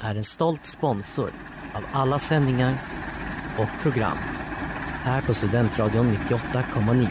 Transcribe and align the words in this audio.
är 0.00 0.14
en 0.14 0.24
stolt 0.24 0.66
sponsor 0.66 1.32
av 1.74 1.84
alla 1.92 2.18
sändningar 2.18 2.78
och 3.58 3.82
program 3.82 4.18
här 5.02 5.22
på 5.22 5.34
Studentradion 5.34 6.16
98,9. 6.28 7.08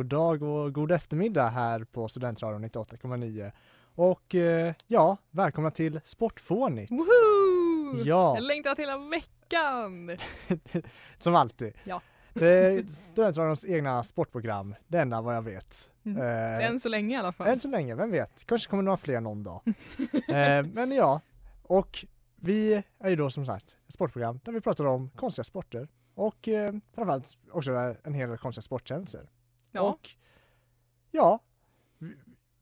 God 0.00 0.06
dag 0.06 0.42
och 0.42 0.72
god 0.74 0.92
eftermiddag 0.92 1.48
här 1.48 1.84
på 1.84 2.08
Studentradion 2.08 2.64
98,9. 2.64 3.52
Och 3.94 4.34
eh, 4.34 4.74
ja, 4.86 5.16
välkomna 5.30 5.70
till 5.70 6.00
Sportfånigt. 6.04 6.92
Woho! 6.92 8.02
Ja. 8.04 8.34
Jag 8.36 8.42
längtat 8.42 8.78
hela 8.78 8.98
veckan! 8.98 10.10
Som 11.18 11.34
alltid. 11.34 11.72
Ja. 11.84 12.00
Det 12.34 12.48
är 12.48 12.86
Studentradions 12.86 13.64
egna 13.64 14.02
sportprogram, 14.02 14.74
det 14.88 14.98
enda 14.98 15.20
vad 15.20 15.36
jag 15.36 15.42
vet. 15.42 15.90
Mm. 16.04 16.16
Eh, 16.16 16.56
Så 16.58 16.62
än 16.62 16.80
så 16.80 16.88
länge 16.88 17.14
i 17.16 17.18
alla 17.18 17.32
fall. 17.32 17.46
än 17.46 17.58
så 17.58 17.68
länge, 17.68 17.94
vem 17.94 18.10
vet? 18.10 18.46
Kanske 18.46 18.70
kommer 18.70 18.82
några 18.82 18.96
fler 18.96 19.20
någon 19.20 19.42
dag. 19.42 19.60
eh, 20.28 20.66
men 20.72 20.92
ja, 20.92 21.20
och 21.62 22.04
vi 22.36 22.82
är 23.00 23.10
ju 23.10 23.16
då 23.16 23.30
som 23.30 23.46
sagt 23.46 23.76
ett 23.86 23.94
sportprogram 23.94 24.40
där 24.44 24.52
vi 24.52 24.60
pratar 24.60 24.84
om 24.84 25.10
konstiga 25.10 25.44
sporter 25.44 25.88
och 26.14 26.48
eh, 26.48 26.72
framförallt 26.94 27.36
också 27.52 27.94
en 28.04 28.14
hel 28.14 28.28
del 28.28 28.38
konstiga 28.38 28.62
sporttjänster. 28.62 29.28
Ja. 29.72 29.82
Och 29.82 30.10
ja, 31.10 31.40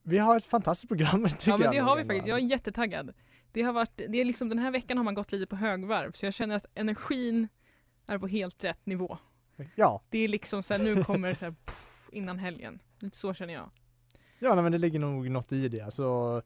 vi, 0.03 0.17
har 0.17 0.37
ett 0.37 0.45
fantastiskt 0.45 0.87
program 0.87 1.29
tycker 1.29 1.51
ja 1.51 1.57
men 1.57 1.65
jag 1.65 1.73
det 1.73 1.79
nog 1.79 1.89
har 1.89 1.97
vi 1.97 2.03
faktiskt. 2.05 2.27
Jag 2.27 2.37
är 2.37 2.41
alltså. 2.43 2.51
jättetaggad. 2.51 3.13
Det 3.51 3.61
har 3.61 3.73
varit, 3.73 3.97
det 3.97 4.17
är 4.21 4.25
liksom 4.25 4.49
den 4.49 4.59
här 4.59 4.71
veckan 4.71 4.97
har 4.97 5.03
man 5.03 5.13
gått 5.13 5.31
lite 5.31 5.47
på 5.47 5.55
högvarv 5.55 6.11
så 6.11 6.25
jag 6.25 6.33
känner 6.33 6.55
att 6.55 6.65
energin 6.75 7.47
är 8.05 8.17
på 8.17 8.27
helt 8.27 8.63
rätt 8.63 8.85
nivå. 8.85 9.17
Ja, 9.75 10.01
Det 10.09 10.19
är 10.19 10.27
liksom 10.27 10.63
så 10.63 10.73
här, 10.73 10.83
nu 10.83 11.03
kommer 11.03 11.29
det 11.29 11.35
så 11.35 11.45
här, 11.45 11.51
pff, 11.65 12.09
innan 12.11 12.39
helgen. 12.39 12.79
Lite 12.99 13.17
så 13.17 13.33
känner 13.33 13.53
jag. 13.53 13.69
ja 14.39 14.53
nej, 14.53 14.63
men 14.63 14.71
det 14.71 14.77
ligger 14.77 14.99
nog 14.99 15.29
något 15.29 15.51
i 15.51 15.67
det. 15.67 15.93
Så 15.93 16.41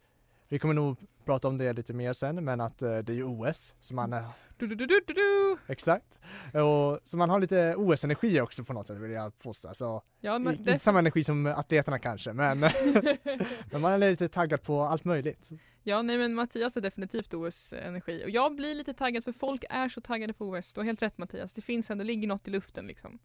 vi 0.48 0.60
kommer 0.60 0.74
nog 0.74 0.98
prata 1.26 1.48
om 1.48 1.58
det 1.58 1.74
lite 1.74 1.94
mer 1.94 2.14
sen, 2.14 2.46
men 2.46 2.62
att 2.62 2.82
eh, 2.82 2.98
det 2.98 3.14
är 3.14 3.16
ju 3.16 3.24
OS, 3.24 3.76
så 3.80 3.94
man 3.94 4.14
är 4.14 4.26
Du, 4.58 4.68
du, 4.68 4.86
du, 5.08 5.58
exakt. 5.68 6.20
Och, 6.54 7.00
så 7.04 7.18
man 7.18 7.30
har 7.30 7.40
lite 7.40 7.76
OS-energi 7.76 8.42
också 8.42 8.64
på 8.64 8.74
något 8.74 8.88
sätt 8.88 8.98
vill 8.98 9.12
jag 9.12 9.40
påstå. 9.40 9.74
Så, 9.74 10.04
Ja, 10.20 10.40
men 10.40 10.54
inte 10.54 10.72
det, 10.72 10.80
samma 10.80 11.00
energi 11.00 11.24
som 11.24 11.46
atleterna 11.46 12.00
kanske, 12.00 12.34
men, 12.34 12.60
men 13.72 13.82
man 13.82 13.92
är 13.92 13.98
lite 13.98 14.28
taggad 14.28 14.62
på 14.62 14.82
allt 14.82 15.04
möjligt. 15.04 15.50
ja, 15.84 16.02
nej 16.02 16.18
men 16.18 16.34
Mattias 16.34 16.78
är 16.78 16.82
definitivt 16.82 17.34
OS-energi. 17.34 18.24
Och 18.26 18.30
jag 18.30 18.56
blir 18.56 18.76
lite 18.76 18.94
taggad 18.94 19.24
för 19.24 19.32
folk 19.32 19.64
är 19.70 19.90
så 19.90 20.02
taggade 20.02 20.34
på 20.34 20.46
OS. 20.50 20.74
Du 20.74 20.80
har 20.80 20.86
helt 20.86 21.02
rätt 21.02 21.18
Mattias. 21.18 21.54
Det 21.54 21.62
finns 21.62 21.92
ändå, 21.92 22.04
ligger 22.04 22.28
något 22.28 22.48
i 22.48 22.52
luften 22.52 22.88
liksom. 22.88 23.20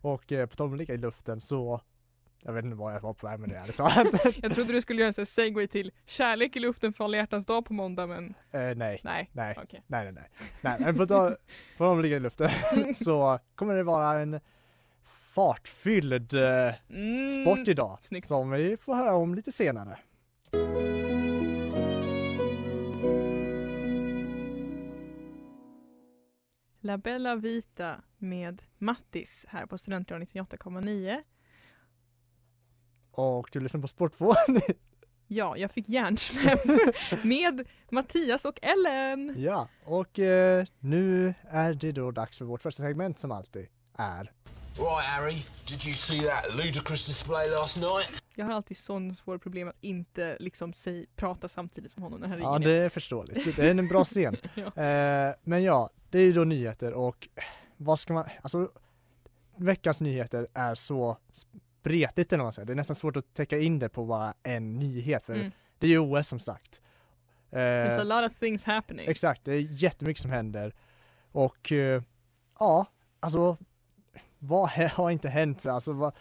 Och 0.00 0.32
eh, 0.32 0.46
på 0.46 0.56
tal 0.56 0.66
om 0.66 0.72
att 0.72 0.78
ligga 0.78 0.94
i 0.94 0.98
luften 0.98 1.40
så, 1.40 1.80
jag 2.42 2.52
vet 2.52 2.64
inte 2.64 2.76
vad 2.76 2.94
jag 2.94 3.00
var 3.00 3.14
på 3.14 3.26
väg 3.26 3.40
med 3.40 3.48
det 3.48 3.56
ärligt 3.56 3.76
talat. 3.76 4.36
Jag 4.42 4.54
trodde 4.54 4.72
du 4.72 4.80
skulle 4.80 5.00
göra 5.00 5.06
en 5.06 5.12
sån 5.12 5.26
segway 5.26 5.66
till 5.66 5.92
kärlek 6.06 6.56
i 6.56 6.60
luften 6.60 6.92
för 6.92 7.04
alla 7.04 7.16
hjärtans 7.16 7.46
dag 7.46 7.64
på 7.64 7.72
måndag 7.72 8.06
men 8.06 8.34
eh, 8.50 8.60
nej, 8.60 9.00
nej. 9.04 9.30
nej. 9.32 9.54
Okej. 9.62 9.82
Nej, 9.86 10.04
nej, 10.04 10.12
nej. 10.12 10.28
nej 10.60 10.76
men 10.80 10.96
på 10.96 11.06
tal 11.06 11.36
om 11.78 12.02
ligga 12.02 12.16
i 12.16 12.20
luften 12.20 12.50
så 12.94 13.38
kommer 13.54 13.74
det 13.74 13.82
vara 13.82 14.20
en 14.20 14.40
fartfylld 15.34 16.34
eh, 16.34 16.74
Mm. 16.90 17.28
sport 17.42 17.68
idag 17.68 17.98
snyggt. 18.00 18.26
som 18.28 18.50
vi 18.50 18.76
får 18.76 18.94
höra 18.94 19.14
om 19.14 19.34
lite 19.34 19.52
senare. 19.52 19.98
La 26.80 26.98
Bella 26.98 27.36
Vita 27.36 28.02
med 28.18 28.62
Mattis 28.78 29.46
här 29.48 29.66
på 29.66 29.78
Studentradion 29.78 30.26
98,9. 30.26 31.22
Och 33.16 33.48
du 33.52 33.60
lyssnar 33.60 33.80
på 33.80 33.88
Sportvård. 33.88 34.36
Ja, 35.28 35.56
jag 35.56 35.70
fick 35.70 35.88
hjärnsläpp 35.88 36.60
med 37.24 37.66
Mattias 37.90 38.44
och 38.44 38.58
Ellen. 38.62 39.34
ja, 39.38 39.68
och 39.84 40.18
eh, 40.18 40.64
nu 40.80 41.34
är 41.50 41.74
det 41.74 41.92
då 41.92 42.10
dags 42.10 42.38
för 42.38 42.44
vårt 42.44 42.62
första 42.62 42.82
segment 42.82 43.18
som 43.18 43.32
alltid 43.32 43.66
är. 43.98 44.32
Right, 44.78 45.04
Harry, 45.06 45.42
did 45.68 45.84
you 45.86 45.94
see 45.94 46.20
that 46.20 46.56
ludicrous 46.56 47.06
display 47.06 47.50
last 47.50 47.76
night? 47.80 48.22
Jag 48.34 48.46
har 48.46 48.52
alltid 48.52 48.76
sån 48.76 49.14
svår 49.14 49.38
problem 49.38 49.68
att 49.68 49.76
inte 49.80 50.36
liksom 50.40 50.72
säg, 50.72 51.06
prata 51.16 51.48
samtidigt 51.48 51.92
som 51.92 52.02
honom 52.02 52.20
när 52.20 52.28
han 52.28 52.38
Ja, 52.40 52.48
ringer. 52.48 52.68
det 52.68 52.84
är 52.84 52.88
förståeligt. 52.88 53.56
Det 53.56 53.66
är 53.66 53.70
en 53.70 53.88
bra 53.88 54.04
scen. 54.04 54.36
Ja. 54.54 54.82
Eh, 54.82 55.34
men 55.42 55.62
ja, 55.62 55.90
det 56.10 56.18
är 56.18 56.22
ju 56.22 56.32
då 56.32 56.44
nyheter 56.44 56.92
och 56.92 57.28
vad 57.76 57.98
ska 57.98 58.12
man, 58.14 58.24
alltså 58.42 58.70
veckans 59.56 60.00
nyheter 60.00 60.46
är 60.54 60.74
så 60.74 61.16
spretigt 61.86 62.32
eller 62.32 62.38
vad 62.38 62.46
man 62.46 62.52
säger. 62.52 62.66
Det 62.66 62.72
är 62.72 62.76
nästan 62.76 62.96
svårt 62.96 63.16
att 63.16 63.34
täcka 63.34 63.58
in 63.58 63.78
det 63.78 63.88
på 63.88 64.04
bara 64.04 64.34
en 64.42 64.74
nyhet 64.78 65.24
för 65.24 65.34
Mm. 65.34 65.52
det 65.78 65.86
är 65.86 65.90
ju 65.90 65.98
OS 65.98 66.28
som 66.28 66.38
sagt. 66.38 66.80
Eh, 67.50 67.56
There's 67.58 68.00
a 68.12 68.20
lot 68.20 68.30
of 68.32 68.38
things 68.38 68.64
happening. 68.64 69.08
exakt, 69.08 69.44
det 69.44 69.52
är 69.52 69.60
jättemycket 69.60 70.22
som 70.22 70.30
händer 70.30 70.74
och 71.32 71.72
eh, 71.72 72.02
ja, 72.58 72.86
alltså 73.20 73.56
vad 74.38 74.68
har 74.70 75.10
inte 75.10 75.28
hänt? 75.28 75.66
Alltså, 75.66 75.92
vad, 75.92 76.12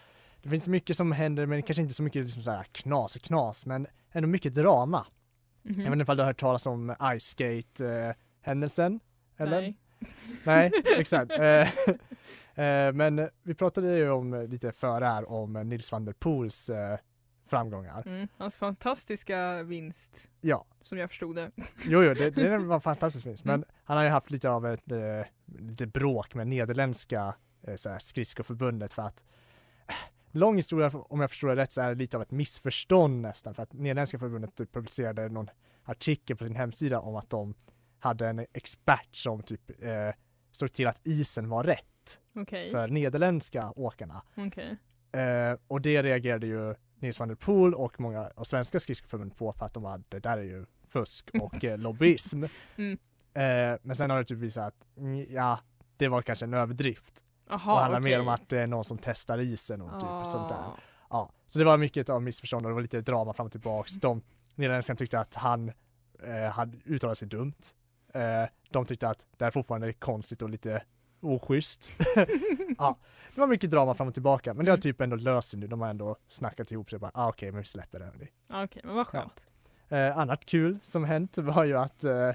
det 0.42 0.50
finns 0.50 0.68
mycket 0.68 0.98
som 0.98 1.12
händer 1.12 1.46
men 1.46 1.64
kanske 1.64 1.82
inte 1.82 1.94
så 1.94 2.04
mycket 2.04 2.22
liksom 2.22 2.44
så 2.44 2.52
här 2.52 2.64
knas 2.72 3.16
knas 3.18 3.66
men 3.66 3.88
ändå 4.12 4.28
mycket 4.30 4.54
drama. 4.56 5.06
Mhm. 5.62 5.74
Jag 5.82 5.86
vet 5.86 5.94
inte 5.94 6.04
ifall 6.04 6.18
du 6.18 6.24
har 6.24 6.28
hört 6.28 6.40
talas 6.40 6.66
om 6.66 6.96
Ice 7.20 7.24
Skate 7.26 7.86
eh, 7.90 8.16
händelsen? 8.42 9.00
Eller? 9.38 9.62
Nej. 9.62 9.78
Nej, 10.44 10.72
exakt. 10.98 11.32
Eh, 12.56 12.66
eh, 12.66 12.94
men 12.94 13.30
vi 13.44 13.54
pratade 13.54 13.98
ju 13.98 14.10
om 14.10 14.34
eh, 14.34 14.48
lite 14.48 14.72
före 14.72 15.06
här 15.06 15.30
om 15.32 15.54
Nils 15.54 15.92
van 15.92 16.06
der 16.06 16.14
Poels 16.14 16.70
eh, 16.70 16.98
framgångar. 17.48 18.04
Mm. 18.08 18.28
Hans 18.38 18.58
fantastiska 18.58 19.64
vinst, 19.64 20.28
Ja, 20.42 20.66
som 20.84 20.98
jag 20.98 21.10
förstod 21.10 21.36
det. 21.36 21.52
jo, 21.86 22.04
jo, 22.04 22.14
det, 22.14 22.30
det 22.30 22.58
var 22.58 22.80
fantastiskt 22.92 23.26
vinst. 23.26 23.46
Men 23.46 23.56
Mm. 23.56 23.68
han 23.84 23.98
har 23.98 24.04
ju 24.04 24.10
haft 24.10 24.32
lite 24.32 24.50
av 24.50 24.66
ett 24.68 24.92
eh, 24.92 25.00
lite 25.46 25.88
bråk 25.88 26.34
med 26.36 26.48
nederländska 26.48 27.36
eh, 27.68 27.76
så 27.76 27.96
skridskoförbundet 28.00 28.94
för 28.94 29.02
att 29.02 29.24
eh, 29.88 29.94
Lång 30.32 30.56
historia, 30.56 30.92
om 31.10 31.22
jag 31.22 31.30
förstår 31.30 31.48
det 31.48 31.56
rätt, 31.56 31.72
så 31.72 31.82
är 31.82 31.90
det 31.90 31.96
lite 31.96 32.18
av 32.18 32.24
ett 32.24 32.32
missförstånd 32.32 33.22
nästan 33.22 33.54
för 33.56 33.64
att 33.64 33.74
Nederländska 33.74 34.20
förbundet 34.20 34.56
typ 34.56 34.74
publicerade 34.74 35.30
någon 35.30 35.50
artikel 35.84 36.38
på 36.38 36.44
sin 36.44 36.56
hemsida 36.56 37.00
om 37.00 37.16
att 37.16 37.30
de 37.30 37.54
hade 38.00 38.28
en 38.28 38.46
expert 38.54 39.16
som 39.16 39.44
typ 39.44 39.84
eh, 39.84 40.10
såg 40.52 40.74
till 40.74 40.88
att 40.88 41.02
isen 41.08 41.50
var 41.50 41.64
rätt 41.64 41.86
Okej. 42.36 42.72
för 42.72 42.88
nederländska 42.88 43.74
åkarna. 43.76 44.22
Okej. 44.38 44.78
Eh, 45.12 45.58
och 45.68 45.82
det 45.82 46.04
reagerade 46.04 46.48
ju 46.48 46.76
Nils 47.00 47.20
van 47.20 47.28
der 47.28 47.36
Poel 47.36 47.74
och 47.74 48.00
många 48.00 48.32
av 48.36 48.44
svenska 48.44 48.80
skridskoförbund 48.80 49.38
på 49.38 49.54
för 49.54 49.66
att 49.66 49.74
de 49.74 49.84
var 49.84 50.04
det 50.10 50.20
där 50.20 50.38
är 50.38 50.44
ju 50.44 50.66
fusk 50.90 51.30
och 51.42 51.64
eh, 51.64 51.78
lobbyism. 51.78 52.44
Mm. 52.78 52.98
Eh, 53.34 53.80
men 53.82 53.96
sen 53.96 54.10
har 54.10 54.18
det 54.18 54.24
typ 54.26 54.38
visat 54.38 54.68
att 54.68 54.98
mm, 54.98 55.26
ja, 55.30 55.60
det 55.98 56.08
var 56.08 56.22
kanske 56.22 56.46
en 56.46 56.54
överdrift. 56.54 57.26
Jaha, 57.50 57.74
och 57.74 57.80
handlar 57.80 58.00
mer 58.00 58.10
okej. 58.10 58.20
om 58.20 58.28
att 58.28 58.50
det 58.50 58.60
är 58.60 58.68
någon 58.68 58.86
som 58.86 58.98
testar 58.98 59.40
isen 59.40 59.82
och 59.82 60.00
typ 60.00 60.28
sånt 60.32 60.50
där. 60.50 60.56
Ah. 60.56 60.78
Ja, 61.10 61.32
så 61.48 61.60
det 61.60 61.66
var 61.66 61.78
mycket 61.78 62.10
av 62.10 62.22
missförstånd 62.22 62.66
och 62.66 62.70
det 62.70 62.74
var 62.74 62.82
lite 62.82 63.02
drama 63.02 63.34
fram 63.34 63.46
och 63.46 63.52
tillbaks. 63.52 63.96
De 63.96 64.22
nederländskarna 64.56 64.98
tyckte 64.98 65.20
att 65.20 65.36
han 65.36 65.72
eh, 66.24 66.52
hade 66.52 66.78
uttalat 66.86 67.18
sig 67.18 67.28
dumt. 67.28 67.54
Eh, 68.14 68.50
de 68.70 68.86
tyckte 68.86 69.10
att 69.10 69.26
det 69.38 69.46
är 69.46 69.52
fortfarande 69.52 69.94
konstigt 69.94 70.42
och 70.42 70.50
lite 70.50 70.84
oschysst. 71.26 71.92
ja, 72.78 72.98
det 73.36 73.40
var 73.42 73.48
mycket 73.48 73.72
drama 73.72 73.94
fram 73.94 74.08
och 74.08 74.14
tillbaka 74.14 74.54
men 74.54 74.66
det 74.66 74.72
har 74.72 74.76
Mm. 74.78 74.82
typ 74.82 75.02
ändå 75.02 75.16
löst 75.16 75.50
sig 75.50 75.60
nu. 75.60 75.68
De 75.68 75.82
har 75.82 75.90
ändå 75.90 76.16
snackat 76.28 76.72
ihop 76.72 76.90
sig 76.90 77.00
bara, 77.00 77.12
ah, 77.14 77.30
okej 77.30 77.52
men 77.52 77.60
vi 77.62 77.66
släpper 77.66 78.00
det. 78.00 78.06
hörni." 78.06 78.28
Ja, 78.48 78.64
Okej, 78.64 78.82
men 78.86 78.96
vad 78.96 79.08
skönt. 79.08 79.46
Eh, 79.90 80.18
annat 80.18 80.46
kul 80.46 80.80
som 80.84 81.04
hänt 81.04 81.38
var 81.38 81.64
ju 81.64 81.78
att 81.78 82.04
eh, 82.04 82.32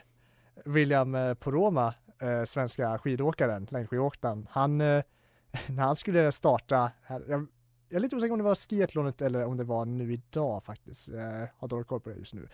William 0.65 1.15
eh, 1.15 1.35
Poroma, 1.35 1.95
eh, 2.21 2.45
svenska 2.45 2.99
skidåkaren, 2.99 3.67
längdskidåkaren, 3.71 4.47
han, 4.51 4.81
eh, 4.81 5.03
när 5.69 5.83
han 5.83 5.97
skulle 5.97 6.33
starta, 6.33 6.91
här, 7.03 7.25
jag, 7.29 7.47
jag 7.89 7.97
är 7.97 8.01
lite 8.01 8.17
osäker 8.17 8.33
om 8.33 8.39
det 8.39 8.45
var 8.45 8.55
skiathlonet 8.55 9.23
eller 9.23 9.45
om 9.45 9.57
det 9.57 9.65
var 9.65 9.85
nu 9.85 10.13
idag 10.13 10.65
faktiskt, 10.65 11.09
jag 11.09 11.49
har 11.59 11.69
dålig 11.69 11.87
koll 11.87 12.01
på 12.01 12.11
det 12.11 12.17
just 12.17 12.35
nu. 12.35 12.49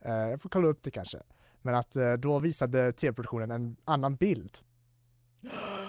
Eh, 0.00 0.12
jag 0.12 0.42
får 0.42 0.48
kolla 0.48 0.68
upp 0.68 0.82
det 0.82 0.90
kanske. 0.90 1.18
Men 1.64 1.74
att 1.74 1.96
då 2.18 2.38
visade 2.38 2.92
tv-produktionen 2.92 3.50
en 3.50 3.76
annan 3.84 4.16
bild. 4.16 4.58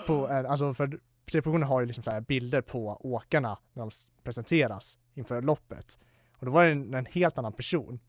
På 0.08 0.28
en, 0.28 0.46
alltså 0.46 0.74
för 0.74 0.88
C-produktionen 1.32 1.68
har 1.68 1.82
ju 1.82 1.86
liksom 1.86 2.04
så 2.04 2.12
här 2.12 2.22
bilder 2.22 2.62
på 2.62 2.98
åkarna 3.00 3.58
när 3.74 3.84
de 3.84 3.92
presenteras 4.24 4.98
inför 5.14 5.42
loppet. 5.42 5.98
Och 6.40 6.46
då 6.46 6.52
var 6.52 6.66
det 6.66 6.72
en, 6.72 6.94
en 6.94 7.06
helt 7.06 7.38
annan 7.38 7.54
person. 7.54 8.00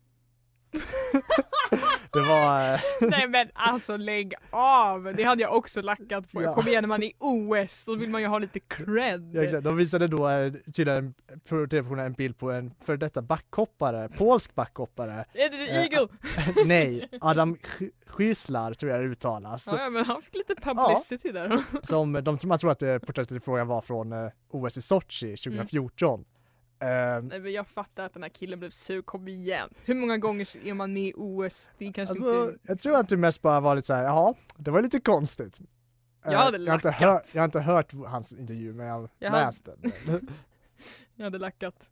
det 2.15 2.21
var, 2.29 2.73
eh, 2.73 2.79
Nej 3.01 3.27
men 3.27 3.47
alltså 3.53 3.97
lägg 3.97 4.33
av! 4.49 5.13
Det 5.17 5.23
hade 5.23 5.41
jag 5.41 5.55
också 5.57 5.81
lackat 5.81 6.31
på. 6.31 6.41
Ja. 6.43 6.53
Kom 6.53 6.67
igen 6.67 6.83
när 6.83 6.87
man 6.87 7.03
är 7.03 7.07
i 7.07 7.13
OS, 7.19 7.85
då 7.85 7.95
vill 7.95 8.09
man 8.09 8.21
ju 8.21 8.27
ha 8.27 8.39
lite 8.39 8.59
cred. 8.59 9.31
ja, 9.35 9.43
exakt, 9.43 9.63
de 9.63 9.77
visade 9.77 10.07
då 10.07 10.29
eh, 10.29 10.53
tydligen 10.75 11.13
på 11.49 11.49
tv-produktionen 11.49 12.05
en 12.05 12.13
bild 12.13 12.37
på 12.37 12.51
en 12.51 12.73
för 12.85 12.97
detta 12.97 13.21
backhoppare, 13.21 14.09
polsk 14.17 14.55
backhoppare. 14.55 15.25
Är 15.33 15.49
det 15.49 15.65
Eh, 15.69 15.81
Eagle? 15.81 16.07
Nej, 16.65 17.09
Adam 17.21 17.55
Sch- 17.55 17.91
Schysslar 18.07 18.73
tror 18.73 18.91
jag 18.91 19.01
det 19.01 19.05
uttalas. 19.07 19.67
Ja, 19.71 19.79
ja 19.83 19.89
men 19.89 20.05
han 20.05 20.21
fick 20.21 20.35
lite 20.35 20.55
publicity 20.55 21.31
där. 21.31 21.63
Som 21.83 22.13
de, 22.23 22.37
man 22.43 22.59
tror 22.59 22.71
att 22.71 23.01
porträttet 23.05 23.31
i 23.31 23.39
fråga 23.39 23.63
var 23.63 23.81
från 23.81 24.13
OS 24.51 24.77
i 24.77 24.81
Sochi 24.81 25.35
2014. 25.37 26.25
Eh, 26.79 26.87
Nej 27.23 27.39
men 27.39 27.51
jag 27.51 27.67
fattar 27.67 28.05
att 28.05 28.13
den 28.13 28.23
här 28.23 28.29
killen 28.29 28.59
blev 28.59 28.69
sur, 28.69 29.01
kom 29.01 29.27
igen. 29.27 29.69
Hur 29.85 29.95
många 29.95 30.17
gånger 30.17 30.67
är 30.67 30.73
man 30.73 30.93
med 30.93 31.03
i 31.03 31.13
OS? 31.15 31.71
Det 31.77 31.93
kanske 31.93 32.11
alltså, 32.11 32.43
inte... 32.49 32.59
jag 32.67 32.79
tror 32.79 32.97
att 32.99 33.09
det 33.09 33.17
mest 33.17 33.41
bara 33.41 33.59
var 33.59 33.75
lite 33.75 33.87
såhär, 33.87 34.03
jaha, 34.03 34.33
det 34.57 34.71
var 34.71 34.81
lite 34.81 34.99
konstigt. 34.99 35.59
Eh, 35.59 36.31
Jag 36.31 36.39
hade 36.39 36.57
jag, 36.57 36.67
har 36.71 36.75
inte 36.75 36.87
lackat. 36.87 37.01
hört, 37.09 37.23
jag 37.35 37.41
har 37.41 37.45
inte 37.45 37.59
hört 37.59 37.93
hans 38.07 38.33
intervju 38.33 38.73
men 38.73 38.85
jag 38.85 38.93
har 38.93 39.09
Jag 39.19 39.31
hade- 39.31 39.45
läst 39.45 39.65
den. 39.65 39.91
Jag 41.15 41.23
hade 41.23 41.37
lackat. 41.37 41.89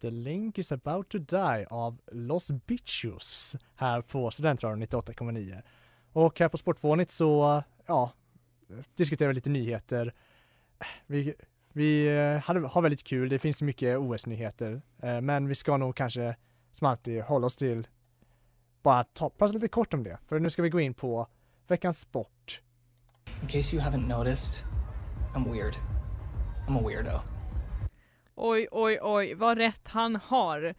The 0.00 0.10
Link 0.10 0.58
is 0.58 0.72
about 0.72 1.08
to 1.08 1.18
die 1.18 1.66
av 1.70 2.00
Los 2.12 2.50
Bichos 2.50 3.56
här 3.76 4.00
på 4.02 4.30
Studentradion 4.30 4.82
98,9. 4.82 5.62
Och 6.12 6.40
här 6.40 6.48
på 6.48 6.56
Sportvånigt 6.56 7.10
så, 7.10 7.62
ja, 7.86 8.12
diskuterar 8.94 9.28
vi 9.28 9.34
lite 9.34 9.50
nyheter. 9.50 10.14
Vi, 11.06 11.34
vi 11.72 12.06
eh, 12.06 12.38
hade, 12.38 12.60
har 12.60 12.82
väldigt 12.82 13.04
kul, 13.04 13.28
det 13.28 13.38
finns 13.38 13.62
mycket 13.62 13.98
OS-nyheter, 13.98 14.82
eh, 15.02 15.20
men 15.20 15.48
vi 15.48 15.54
ska 15.54 15.76
nog 15.76 15.96
kanske 15.96 16.36
som 16.72 16.86
alltid 16.86 17.22
hålla 17.22 17.46
oss 17.46 17.56
till 17.56 17.86
bara 18.82 19.04
ta, 19.04 19.30
prata 19.30 19.52
lite 19.52 19.68
kort 19.68 19.94
om 19.94 20.04
det, 20.04 20.18
för 20.26 20.38
nu 20.38 20.50
ska 20.50 20.62
vi 20.62 20.68
gå 20.68 20.80
in 20.80 20.94
på 20.94 21.26
veckans 21.66 22.00
sport. 22.00 22.60
In 23.42 23.48
case 23.48 23.76
you 23.76 23.84
haven't 23.84 24.18
noticed, 24.18 24.64
I'm 25.34 25.52
weird. 25.52 25.76
I'm 26.68 26.78
a 26.78 26.82
weirdo. 26.88 27.20
Oj, 28.34 28.68
oj, 28.70 28.98
oj, 29.02 29.34
vad 29.34 29.58
rätt 29.58 29.88
han 29.88 30.16
har. 30.16 30.74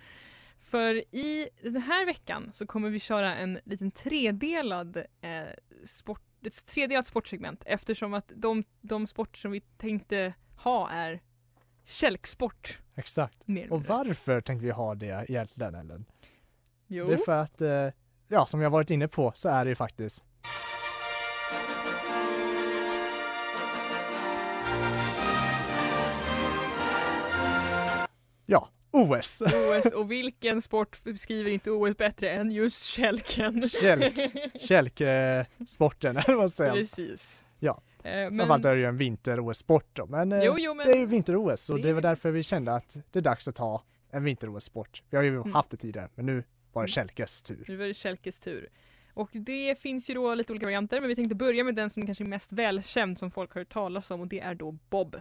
För 0.69 1.15
i 1.15 1.49
den 1.63 1.81
här 1.81 2.05
veckan 2.05 2.51
så 2.53 2.65
kommer 2.65 2.89
vi 2.89 2.99
köra 2.99 3.35
en 3.35 3.59
liten 3.65 3.91
tredelad 3.91 4.97
eh, 4.97 5.47
sport, 5.85 6.21
ett 6.45 6.65
tredelat 6.65 7.05
sportsegment 7.05 7.63
eftersom 7.65 8.13
att 8.13 8.31
de, 8.35 8.63
de 8.81 9.07
sporter 9.07 9.39
som 9.39 9.51
vi 9.51 9.61
tänkte 9.61 10.33
ha 10.57 10.89
är 10.89 11.21
kälksport. 11.85 12.79
Exakt. 12.95 13.45
Och 13.69 13.83
varför 13.83 14.41
tänkte 14.41 14.65
vi 14.65 14.71
ha 14.71 14.95
det 14.95 15.25
egentligen 15.29 15.75
Ellen? 15.75 16.05
Jo. 16.87 17.07
Det 17.07 17.13
är 17.13 17.17
för 17.17 17.37
att, 17.37 17.61
eh, 17.61 17.87
ja 18.27 18.45
som 18.45 18.61
jag 18.61 18.69
varit 18.69 18.89
inne 18.89 19.07
på 19.07 19.31
så 19.35 19.49
är 19.49 19.65
det 19.65 19.69
ju 19.69 19.75
faktiskt 19.75 20.23
Ja, 28.45 28.69
OS! 28.91 29.41
OS 29.41 29.85
och 29.93 30.11
vilken 30.11 30.61
sport 30.61 31.03
beskriver 31.03 31.51
inte 31.51 31.71
OS 31.71 31.97
bättre 31.97 32.29
än 32.31 32.51
just 32.51 32.83
kälken? 32.83 33.61
Kälk- 33.61 34.59
Kälksporten, 34.59 36.17
eller 36.17 36.35
vad 36.35 36.51
säger? 36.51 36.73
Precis. 36.73 37.43
Ja. 37.59 37.81
Eh, 38.03 38.11
Framförallt 38.27 38.63
men, 38.63 38.71
är 38.71 38.75
det 38.75 38.81
ju 38.81 38.85
en 38.87 38.97
vinter-OS-sport 38.97 39.85
då, 39.93 40.05
men, 40.05 40.31
eh, 40.31 40.43
jo, 40.43 40.55
jo, 40.57 40.73
men 40.73 40.85
det 40.87 40.93
är 40.93 40.97
ju 40.99 41.05
vinter-OS 41.05 41.69
och 41.69 41.77
det 41.77 41.87
det 41.87 41.93
var 41.93 42.01
därför 42.01 42.31
vi 42.31 42.43
kände 42.43 42.73
att 42.75 42.97
det 43.11 43.19
är 43.19 43.23
dags 43.23 43.47
att 43.47 43.57
ha 43.57 43.83
en 44.11 44.23
vinter-OS-sport. 44.23 45.03
Vi 45.09 45.17
har 45.17 45.23
ju 45.23 45.35
Mm. 45.35 45.53
haft 45.53 45.69
det 45.71 45.77
tidigare, 45.77 46.09
men 46.15 46.25
nu 46.25 46.33
var 46.73 46.81
det 46.81 46.85
Mm. 46.85 46.87
Kälkes 46.87 47.43
tur. 47.43 47.65
nu 47.67 47.75
var 47.75 47.85
det 47.85 47.93
Kälkes 47.93 48.39
tur. 48.39 48.69
Och 49.13 49.29
det 49.33 49.79
finns 49.79 50.09
ju 50.09 50.13
då 50.13 50.35
lite 50.35 50.51
olika 50.53 50.65
varianter 50.65 50.99
men 50.99 51.07
vi 51.09 51.15
tänkte 51.15 51.35
börja 51.35 51.63
med 51.63 51.75
den 51.75 51.89
som 51.89 52.05
kanske 52.05 52.23
är 52.23 52.27
mest 52.27 52.51
välkänd 52.51 53.19
som 53.19 53.31
folk 53.31 53.53
har 53.53 53.61
hört 53.61 53.69
talas 53.73 54.11
om 54.11 54.21
och 54.21 54.27
det 54.27 54.39
är 54.39 54.55
då 54.55 54.71
Bob. 54.89 55.15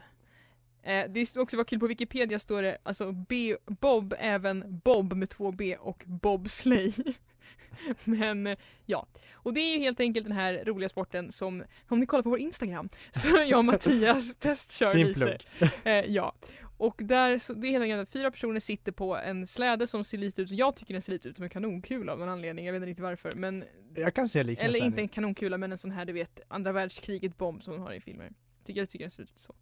Eh, 0.83 1.11
det 1.11 1.27
står 1.27 1.41
också 1.41 1.57
var 1.57 1.65
kul 1.65 1.81
på 1.81 1.87
Wikipedia 1.87 2.39
står 2.39 2.63
det 2.63 2.79
alltså 2.83 3.13
B, 3.13 3.57
Bob 3.67 4.15
även 4.19 4.81
Bob 4.85 5.13
med 5.13 5.31
två 5.31 5.53
B 5.53 5.77
och 5.77 6.03
bobsleigh. 6.07 6.99
Men 8.05 8.47
eh, 8.47 8.59
ja, 8.87 9.07
och 9.33 9.55
det 9.55 9.61
är 9.61 9.73
ju 9.73 9.79
helt 9.79 10.01
enkelt 10.01 10.27
den 10.27 10.37
här 10.37 10.65
roliga 10.65 10.89
sporten 10.89 11.33
som 11.33 11.65
om 11.89 12.01
ni 12.01 12.07
kollar 12.07 12.23
på 12.23 12.31
vår 12.31 12.39
Instagram 12.39 12.89
så 13.13 13.29
jag 13.29 13.59
och 13.59 13.65
Mattias 13.65 14.37
testkör 14.39 14.95
lite. 14.95 15.39
Eh, 15.85 15.93
ja, 15.93 16.35
och 16.79 17.01
där 17.05 17.39
så 17.39 17.53
det 17.53 17.67
är 17.67 17.71
helt 17.71 17.83
enkelt 17.83 18.03
att 18.03 18.13
fyra 18.13 18.31
personer 18.31 18.61
sitter 18.61 18.93
på 18.93 19.17
en 19.17 19.47
släde 19.47 19.87
som 19.87 20.05
ser 20.05 20.19
lite 20.19 20.43
ut, 20.43 20.51
jag 20.51 20.77
tycker 20.77 20.95
den 20.95 21.03
ser 21.03 21.13
lite 21.13 21.29
ut 21.29 21.37
som 21.37 21.43
en 21.45 21.51
kanonkula 21.51 22.13
av 22.13 22.19
någon 22.19 22.29
anledning, 22.29 22.67
jag 22.67 22.73
vet 22.73 22.79
inte 22.79 22.91
riktigt 22.91 23.03
varför 23.03 23.33
men 23.37 23.65
Jag 23.95 24.15
kan 24.15 24.29
se 24.29 24.41
Eller 24.41 24.51
liknelsen. 24.51 24.87
inte 24.87 25.01
en 25.01 25.09
kanonkula 25.09 25.59
men 25.59 25.73
en 25.73 25.79
sån 25.79 25.91
här 25.91 26.05
du 26.05 26.13
vet 26.13 26.41
andra 26.49 26.73
världskriget 26.73 27.39
bomb 27.39 27.63
som 27.63 27.73
de 27.73 27.83
har 27.83 27.93
i 27.93 28.01
filmer. 28.01 28.33
Tycker 28.65 28.81
jag 28.81 28.89
tycker 28.89 29.05
den 29.05 29.11
ser 29.11 29.23
ut 29.23 29.33
så. 29.39 29.55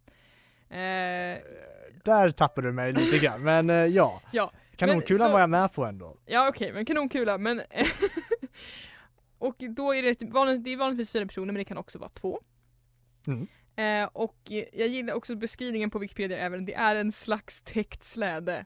Eh, 0.69 1.39
Där 2.03 2.29
tappade 2.29 2.67
du 2.67 2.71
mig 2.73 2.93
lite 2.93 3.17
grann, 3.17 3.43
men 3.43 3.69
eh, 3.69 3.75
ja. 3.75 4.21
Ja, 4.31 4.51
Kanonkulan 4.75 5.19
men 5.19 5.27
så- 5.27 5.33
var 5.33 5.39
jag 5.39 5.49
med 5.49 5.73
på 5.73 5.85
ändå. 5.85 6.17
ja 6.25 6.47
okej 6.49 6.73
men 6.73 6.85
kanonkula 6.85 7.37
men 7.37 7.61
Och 9.39 9.55
då 9.59 9.95
är 9.95 10.03
det, 10.03 10.09
ett 10.09 10.21
vanligt, 10.33 10.63
det 10.63 10.69
är 10.73 10.77
vanligtvis 10.77 11.11
fyra 11.11 11.25
personer 11.25 11.45
men 11.45 11.55
det 11.55 11.63
kan 11.65 11.77
också 11.77 11.99
vara 11.99 12.09
två. 12.09 12.39
Mm. 13.27 13.47
Eh, 13.75 14.09
och 14.13 14.37
jag 14.73 14.87
gillar 14.87 15.13
också 15.13 15.35
beskrivningen 15.35 15.89
på 15.89 15.99
Wikipedia 15.99 16.37
även, 16.37 16.65
det 16.65 16.73
är 16.73 16.95
en 16.95 17.11
slags 17.11 17.61
täckt 17.61 18.03
släde. 18.03 18.65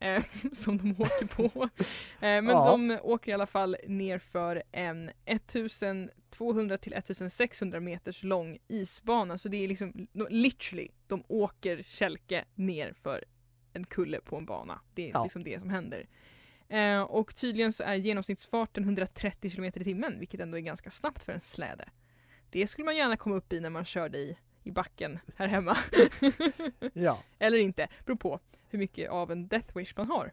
Eh, 0.00 0.22
som 0.52 0.78
de 0.78 0.90
åker 0.90 1.26
på. 1.26 1.62
Eh, 1.84 2.42
men 2.42 2.46
Ja. 2.46 2.70
de 2.70 2.98
åker 3.02 3.30
i 3.30 3.34
alla 3.34 3.46
fall 3.46 3.76
ner 3.86 4.18
för 4.18 4.62
en 4.72 5.10
1200 5.24 6.78
till 6.78 6.92
1600 6.94 7.80
meters 7.80 8.22
lång 8.22 8.58
isbana. 8.68 9.38
Så 9.38 9.48
det 9.48 9.64
är 9.64 9.68
liksom 9.68 10.08
literally, 10.30 10.88
de 11.06 11.22
åker 11.28 11.82
kälke 11.82 12.44
ner 12.54 12.92
för 13.02 13.24
en 13.72 13.86
kulle 13.86 14.20
på 14.20 14.36
en 14.36 14.46
bana. 14.46 14.80
Det 14.94 15.04
är 15.08 15.10
Ja. 15.10 15.22
liksom 15.22 15.44
det 15.44 15.60
som 15.60 15.70
händer. 15.70 16.08
Eh, 16.68 17.02
och 17.02 17.36
tydligen 17.36 17.72
så 17.72 17.82
är 17.82 17.94
genomsnittsfarten 17.94 18.84
130 18.84 19.50
km 19.50 19.64
i 19.64 19.70
timmen, 19.72 20.18
vilket 20.18 20.40
ändå 20.40 20.56
är 20.58 20.62
ganska 20.62 20.90
snabbt 20.90 21.24
för 21.24 21.32
en 21.32 21.40
släde. 21.40 21.88
Det 22.50 22.66
skulle 22.66 22.84
man 22.84 22.96
gärna 22.96 23.16
komma 23.16 23.36
upp 23.36 23.52
i 23.52 23.60
när 23.60 23.70
man 23.70 23.84
körde 23.84 24.18
i, 24.18 24.36
i 24.62 24.70
backen 24.70 25.18
här 25.36 25.48
hemma. 25.48 25.76
Ja, 26.92 27.22
Eller 27.38 27.58
inte, 27.58 27.88
beror 28.04 28.16
på 28.16 28.40
hur 28.68 28.78
mycket 28.78 29.10
av 29.10 29.32
en 29.32 29.48
death 29.48 29.76
wish 29.76 29.96
man 29.96 30.06
har. 30.06 30.32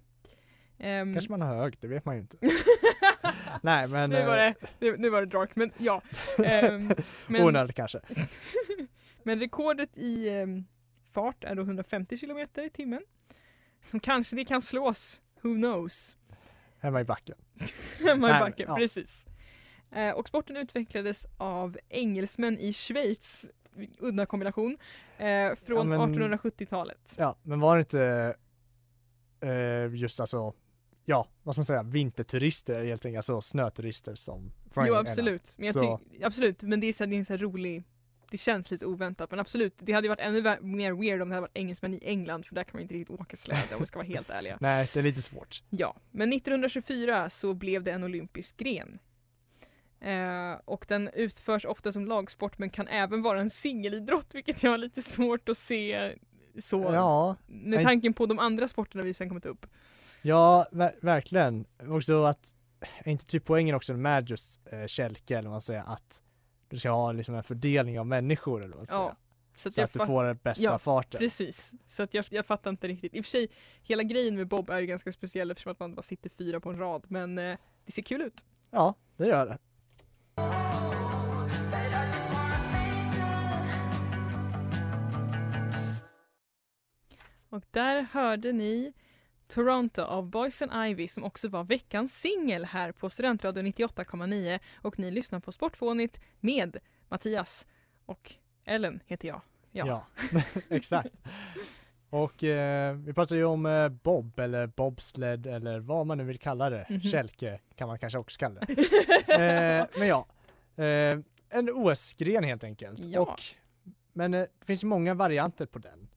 Ehm, 0.80 1.14
kanske 1.14 1.32
man 1.32 1.42
har 1.42 1.56
hög, 1.56 1.78
det 1.80 1.88
vet 1.88 2.06
man 2.06 2.16
ju 2.16 2.22
inte. 2.22 2.38
Nej 3.62 3.88
men, 3.88 4.10
nu, 4.10 4.26
var 4.26 4.38
eh, 4.38 4.54
det, 4.60 4.70
nu, 4.80 4.98
nu 4.98 5.10
var 5.10 5.22
det 5.22 5.28
dark, 5.28 5.56
men 5.56 5.72
ja. 5.78 6.02
Men, 7.28 7.42
onödigt 7.42 7.76
kanske. 7.76 8.00
men 9.24 9.40
rekordet 9.40 9.98
i 9.98 10.30
ehm, 10.30 10.66
fart 11.12 11.44
är 11.44 11.56
då 11.56 11.62
150 11.62 12.18
km 12.18 12.48
i 12.66 12.70
timmen. 12.70 13.02
Som 13.84 14.00
kanske 14.00 14.36
det 14.36 14.46
kan 14.46 14.62
slås, 14.62 15.22
who 15.42 15.54
knows? 15.54 16.18
Hemma 16.80 17.02
i 17.02 17.04
backen. 17.04 17.36
Hemma 18.00 18.28
i 18.28 18.32
Nej, 18.32 18.40
backen, 18.40 18.66
ja. 18.70 18.76
precis. 18.76 19.28
Eh, 19.92 20.12
och 20.12 20.28
sporten 20.28 20.58
utvecklades 20.58 21.28
av 21.38 21.78
engelsmän 21.90 22.60
i 22.60 22.74
Schweiz, 22.74 23.52
udda 24.00 24.26
kombination, 24.26 24.78
eh, 25.18 25.56
från 25.56 25.78
Ja, 25.78 25.84
men- 25.84 26.14
1870-talet. 26.14 27.16
Ja, 27.18 27.38
men 27.44 27.60
var 27.60 27.76
det 27.76 27.80
inte 27.80 28.36
eh, 29.42 29.96
just 29.96 30.20
alltså 30.20 30.54
ja, 31.06 31.28
vad 31.44 31.56
ska 31.56 31.60
man 31.60 31.66
säga, 31.66 31.84
vinterturister 31.84 32.86
helt 32.86 33.06
enkelt, 33.06 33.18
alltså 33.18 33.42
snöturister 33.42 34.16
som 34.16 34.52
Jo 34.88 34.94
absolut, 34.96 35.56
men 35.58 35.74
Så- 35.74 36.00
absolut, 36.24 36.62
men 36.62 36.80
det 36.80 36.88
är 36.88 36.94
så 36.94 37.06
det 37.06 37.16
är 37.16 37.20
en 37.20 37.26
så 37.26 37.38
rolig 37.38 37.84
det 38.32 38.38
känns 38.38 38.72
lite 38.72 38.86
oväntat 38.86 39.32
men 39.32 39.40
absolut, 39.40 39.74
det 39.78 39.94
hade 39.94 40.06
ju 40.06 40.10
varit 40.10 40.20
ännu 40.20 40.58
mer 40.62 40.94
weird 40.94 41.22
om 41.22 41.30
det 41.30 41.36
hade 41.36 41.42
varit 41.42 41.58
engelsmän 41.58 41.94
i 41.94 42.00
England 42.02 42.46
för 42.46 42.56
där 42.56 42.64
kan 42.64 42.72
man 42.74 42.82
inte 42.82 42.94
riktigt 42.94 43.20
åka 43.20 43.36
släde 43.36 43.76
om 43.76 43.80
vi 43.80 43.86
ska 43.86 44.00
vara 44.00 44.08
helt 44.08 44.30
ärliga. 44.30 44.58
Nej, 44.62 44.90
det 44.94 45.00
är 45.00 45.04
lite 45.04 45.22
svårt. 45.22 45.64
Ja, 45.70 45.96
men 46.12 46.34
1924 46.34 47.30
så 47.30 47.54
blev 47.54 47.84
det 47.84 47.92
en 47.92 48.04
olympisk 48.04 48.58
gren. 48.58 49.00
Eh, 50.02 50.54
och 50.66 50.86
den 50.88 51.10
utförs 51.14 51.66
ofta 51.66 51.92
som 51.92 52.06
lagsport 52.06 52.58
men 52.58 52.70
kan 52.70 52.88
även 52.88 53.22
vara 53.22 53.42
en 53.42 53.50
singelidrott 53.50 54.28
vilket 54.36 54.64
jag 54.64 54.72
har 54.72 54.78
lite 54.78 55.02
svårt 55.02 55.50
att 55.50 55.58
se 55.58 56.16
så 56.60 56.82
Ja, 56.82 57.36
med 57.48 57.84
tanken 57.84 58.14
på 58.14 58.26
de 58.26 58.40
andra 58.40 58.68
sporterna 58.68 59.04
vi 59.04 59.14
sen 59.14 59.28
kommer 59.30 59.42
ta 59.42 59.50
upp. 59.50 59.66
ja, 60.22 60.68
ver- 60.72 60.96
verkligen. 61.02 61.66
Också 61.88 62.24
att, 62.24 62.54
är 62.98 63.12
inte 63.12 63.26
typ 63.26 63.46
poängen 63.46 63.76
också 63.76 63.94
med 63.94 64.30
just 64.30 64.74
eh, 64.74 64.86
kälke 64.88 65.34
eller 65.38 65.50
vad 65.50 65.54
man 65.54 65.62
säger, 65.62 65.84
att 65.88 66.22
du 66.70 66.78
ska 66.78 66.90
ha 66.90 67.12
liksom 67.12 67.36
en 67.36 67.44
fördelning 67.44 68.00
av 68.00 68.06
människor 68.08 68.64
eller 68.64 68.76
vad 68.78 68.90
man. 68.92 69.02
Ja, 69.06 69.16
så 69.56 69.68
att 69.70 69.74
Så 69.74 69.82
att 69.82 69.94
du 69.94 70.00
får 70.06 70.24
den 70.24 70.40
bästa 70.44 70.64
Ja, 70.64 70.80
farten. 70.80 71.20
Precis, 71.20 71.74
så 71.86 72.04
att 72.04 72.14
jag, 72.14 72.26
jag 72.30 72.46
fattar 72.46 72.70
inte 72.70 72.88
riktigt. 72.88 73.14
I 73.16 73.22
och 73.22 73.26
för 73.26 73.30
sig, 73.30 73.48
hela 73.82 74.04
grejen 74.04 74.36
med 74.36 74.48
Bob 74.48 74.70
är 74.70 74.80
ju 74.80 74.86
ganska 74.86 75.12
speciell 75.12 75.52
eftersom 75.52 75.72
att 75.72 75.80
man 75.80 75.96
bara 75.96 76.02
sitter 76.04 76.30
fyra 76.30 76.60
på 76.60 76.70
en 76.70 76.80
rad 76.80 77.06
men 77.08 77.38
eh, 77.38 77.58
det 77.86 77.92
ser 77.92 78.02
kul 78.02 78.22
ut. 78.22 78.46
Ja, 78.72 78.94
det 79.18 79.28
gör 79.28 79.46
det. 79.46 79.58
Och 87.50 87.64
där 87.72 88.02
hörde 88.02 88.52
ni 88.52 88.94
Toronto 89.48 90.02
av 90.02 90.30
Boys 90.30 90.62
and 90.62 90.90
Ivy 90.90 91.08
som 91.08 91.24
också 91.24 91.48
var 91.48 91.64
veckans 91.64 92.20
singel 92.20 92.66
här 92.66 92.92
på 92.92 93.10
Studentradion 93.10 93.66
98,9 93.66 94.60
och 94.76 95.00
ni 95.00 95.12
lyssnar 95.12 95.40
på 95.40 95.52
Sportfånigt 95.52 96.20
med 96.40 96.78
Mattias 97.10 97.68
och 98.06 98.34
Ellen 98.66 99.00
heter 99.06 99.28
jag. 99.28 99.42
Ja. 99.72 100.08
Ja, 100.32 100.42
exakt. 100.70 101.14
Och 102.18 102.44
eh, 102.44 102.96
vi 102.96 103.14
pratar 103.14 103.36
ju 103.36 103.44
om 103.46 103.66
eh, 103.66 103.90
bob 103.90 104.40
eller 104.40 104.68
bobsled 104.68 105.48
eller 105.48 105.80
vad 105.80 106.08
man 106.08 106.18
nu 106.18 106.24
vill 106.24 106.40
kalla 106.40 106.70
det. 106.70 106.86
Mhm. 106.90 107.02
Kälke 107.02 107.60
kan 107.76 107.88
man 107.88 108.00
kanske 108.00 108.20
också 108.20 108.40
kalla 108.40 108.62
det. 108.62 108.74
eh, 109.82 109.86
men 110.00 110.08
ja, 110.08 110.26
eh, 110.84 111.20
en 111.50 111.70
OS-gren 111.74 112.44
helt 112.44 112.64
enkelt. 112.64 113.06
Ja. 113.06 113.20
Och, 113.20 113.42
men 114.14 114.34
eh, 114.34 114.40
det 114.60 114.66
finns 114.66 114.84
många 114.84 115.14
varianter 115.14 115.66
på 115.66 115.80
den. 115.80 116.08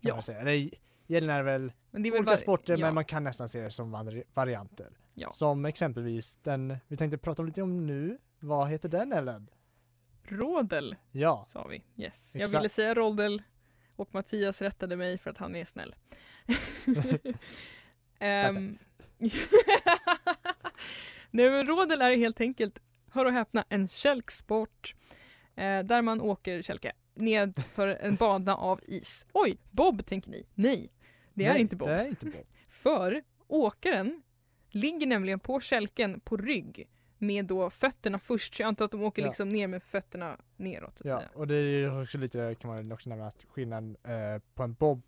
Ja. 0.00 0.14
man 0.14 0.22
säga. 0.22 0.40
Eller 0.40 0.52
det 1.36 1.42
väl 1.42 1.72
Men 1.90 2.02
det 2.02 2.08
är 2.08 2.10
väl 2.10 2.20
olika 2.20 2.36
sporter 2.36 2.76
ja. 2.76 2.86
men 2.86 2.94
man 2.94 3.04
kan 3.04 3.24
nästan 3.24 3.48
se 3.48 3.60
det 3.60 3.70
som 3.70 3.94
vari- 3.96 4.24
varianter. 4.34 4.88
Ja. 5.14 5.32
Som 5.32 5.64
exempelvis 5.64 6.36
den 6.36 6.76
vi 6.88 6.96
tänkte 6.96 7.18
prata 7.18 7.42
om 7.42 7.46
lite 7.46 7.62
om 7.62 7.86
nu. 7.86 8.18
Vad 8.40 8.68
heter 8.68 8.88
den 8.88 9.12
Ellen? 9.12 9.50
Rodel 10.22 10.96
Ja, 11.12 11.44
sa 11.48 11.66
vi. 11.66 11.82
Yes. 11.96 12.34
Jag 12.34 12.42
Exakt. 12.42 12.60
ville 12.60 12.68
säga 12.68 12.94
roddel 12.94 13.42
och 13.96 14.14
Mattias 14.14 14.62
rättade 14.62 14.96
mig 14.96 15.18
för 15.18 15.30
att 15.30 15.38
han 15.38 15.56
är 15.56 15.64
snäll. 15.64 15.94
Ehm, 18.18 18.78
Nej 21.30 21.50
men 21.50 21.66
rodel 21.66 22.02
är 22.02 22.16
helt 22.16 22.40
enkelt, 22.40 22.78
hör 23.10 23.24
och 23.24 23.32
häpna, 23.32 23.64
en 23.68 23.88
kälksport. 23.88 24.94
Eh, 25.54 25.82
där 25.82 26.02
man 26.02 26.20
åker 26.20 26.62
kälke 26.62 26.92
ned 27.14 27.62
för 27.72 27.88
en 27.88 28.16
bana 28.16 28.56
av 28.56 28.80
is. 28.86 29.26
Oj, 29.32 29.58
bob 29.70 30.06
tänker 30.06 30.30
ni? 30.30 30.46
Nej, 30.54 30.92
det 31.34 31.44
är 31.44 31.52
Nej, 31.52 31.60
inte 31.60 31.76
bob. 31.76 31.88
Det 31.88 31.94
är 31.94 32.06
inte 32.06 32.26
bob. 32.26 32.46
För 32.70 33.22
åkaren 33.46 34.22
ligger 34.70 35.06
nämligen 35.06 35.40
på 35.40 35.60
kälken 35.60 36.20
på 36.20 36.36
rygg 36.36 36.88
med 37.18 37.44
då 37.46 37.70
fötterna 37.70 38.18
först. 38.18 38.54
Så 38.54 38.62
jag 38.62 38.68
antar 38.68 38.84
att 38.84 38.90
de 38.90 39.02
åker 39.02 39.22
Ja. 39.22 39.28
liksom 39.28 39.48
ner 39.48 39.66
med 39.66 39.82
fötterna 39.82 40.36
neråt. 40.56 40.98
Så 40.98 41.04
att 41.08 41.12
Ja, 41.12 41.18
säga. 41.18 41.30
och 41.34 41.46
det 41.46 41.54
är 41.54 42.02
också 42.02 42.18
lite, 42.18 42.54
kan 42.60 42.70
man 42.70 42.92
också 42.92 43.08
nämna 43.10 43.26
att 43.26 43.44
skillnaden 43.48 43.96
eh, 44.04 44.42
på 44.54 44.62
en 44.62 44.74
bob 44.74 45.02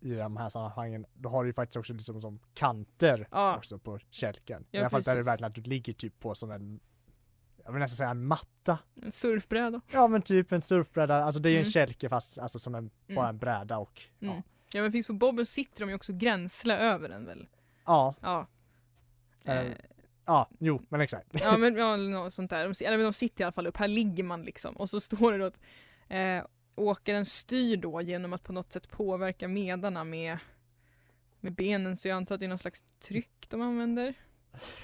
i 0.00 0.14
de 0.14 0.36
här 0.36 0.48
sammanhangen, 0.48 1.06
då 1.14 1.28
har 1.28 1.42
du 1.44 1.48
ju 1.48 1.52
faktiskt 1.52 1.76
också 1.76 1.92
liksom 1.92 2.20
som 2.20 2.40
kanter 2.54 3.28
Ja. 3.30 3.56
också 3.56 3.78
på 3.78 3.98
kälken. 4.10 4.64
Ja, 4.70 4.78
I 4.78 4.80
alla 4.80 4.90
fall 4.90 5.02
där 5.02 5.12
är 5.12 5.16
det 5.16 5.22
verkligen 5.22 5.48
att 5.48 5.54
du 5.54 5.62
ligger 5.62 5.92
typ 5.92 6.20
på 6.20 6.34
som 6.34 6.50
en, 6.50 6.80
jag 7.64 7.72
vill 7.72 7.80
nästan 7.80 7.96
säga 7.96 8.10
en 8.10 8.26
matta. 8.26 8.78
En 9.02 9.12
surfbräda. 9.12 9.80
Ja 9.92 10.08
men 10.08 10.22
typ 10.22 10.52
en 10.52 10.62
surfbräda, 10.62 11.24
alltså 11.24 11.40
det 11.40 11.48
är 11.48 11.50
ju 11.50 11.56
Mm. 11.56 11.66
en 11.66 11.70
kälke 11.72 12.08
fast 12.08 12.38
alltså 12.38 12.58
som 12.58 12.74
en, 12.74 12.90
bara 13.06 13.18
Mm. 13.18 13.28
en 13.28 13.38
bräda 13.38 13.78
och 13.78 14.02
Mm. 14.20 14.34
ja. 14.34 14.42
Ja 14.72 14.82
men 14.82 14.92
finns 14.92 15.06
på 15.06 15.12
bobben 15.12 15.46
sitter 15.46 15.80
de 15.80 15.88
ju 15.88 15.94
också 15.94 16.12
gränsle 16.12 16.78
över 16.78 17.08
den 17.08 17.24
väl? 17.26 17.48
Ja, 17.86 18.14
Ja. 18.20 18.46
Eh, 19.44 19.58
Eh, 19.58 19.72
ja, 20.24 20.48
jo 20.58 20.82
men 20.88 21.00
exakt. 21.00 21.26
ja 21.32 21.56
men 21.56 21.76
ja, 21.76 21.96
något 21.96 22.34
sånt 22.34 22.50
där. 22.50 22.68
De, 22.68 22.84
eller 22.84 22.96
men 22.96 23.04
de 23.06 23.12
sitter 23.12 23.40
i 23.40 23.44
alla 23.44 23.52
fall 23.52 23.66
upp, 23.66 23.76
här 23.76 23.88
ligger 23.88 24.24
man 24.24 24.42
liksom. 24.42 24.76
Och 24.76 24.90
så 24.90 25.00
står 25.00 25.32
det 25.32 25.38
då 25.38 25.44
att 25.44 25.58
eh, 26.08 26.44
åkaren 26.76 27.24
styr 27.24 27.76
då 27.76 28.02
genom 28.02 28.32
att 28.32 28.42
på 28.42 28.52
något 28.52 28.72
sätt 28.72 28.90
påverka 28.90 29.48
medarna 29.48 30.04
med, 30.04 30.38
med 31.40 31.52
benen. 31.54 31.96
Så 31.96 32.08
jag 32.08 32.16
antar 32.16 32.34
att 32.34 32.38
det 32.38 32.46
är 32.46 32.48
någon 32.48 32.58
slags 32.58 32.82
tryck 33.00 33.46
de 33.48 33.62
använder. 33.62 34.14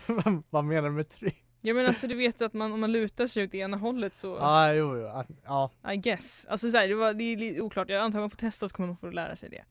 Vad 0.51 0.65
menar 0.65 0.89
du 0.89 0.95
med 0.95 1.09
tryck? 1.09 1.45
Ja 1.63 1.75
men 1.75 1.87
alltså 1.87 2.07
du 2.07 2.15
vet 2.15 2.43
att 2.43 2.53
man, 2.53 2.73
om 2.73 2.81
man 2.81 2.93
lutar 2.93 3.27
sig 3.27 3.45
åt 3.45 3.55
ena 3.55 3.77
hållet 3.77 4.15
så 4.15 4.27
Ja, 4.27 4.73
jo, 4.75 4.97
jo, 4.97 5.07
att- 5.07 5.27
ja. 5.45 5.71
I 5.93 5.97
guess. 5.97 6.47
Alltså 6.47 6.71
så 6.71 6.77
här, 6.77 6.89
det, 6.89 6.95
var, 6.95 7.15
det 7.15 7.25
är 7.25 7.61
oklart, 7.61 7.89
jag 7.89 8.01
antar 8.03 8.19
att 8.19 8.23
man 8.23 8.31
får 8.31 8.37
testa 8.37 8.69
så 8.69 8.75
kommer 8.75 8.87
man 8.87 8.97
få 8.97 9.11
lära 9.11 9.37
sig 9.37 9.51
det. 9.51 9.65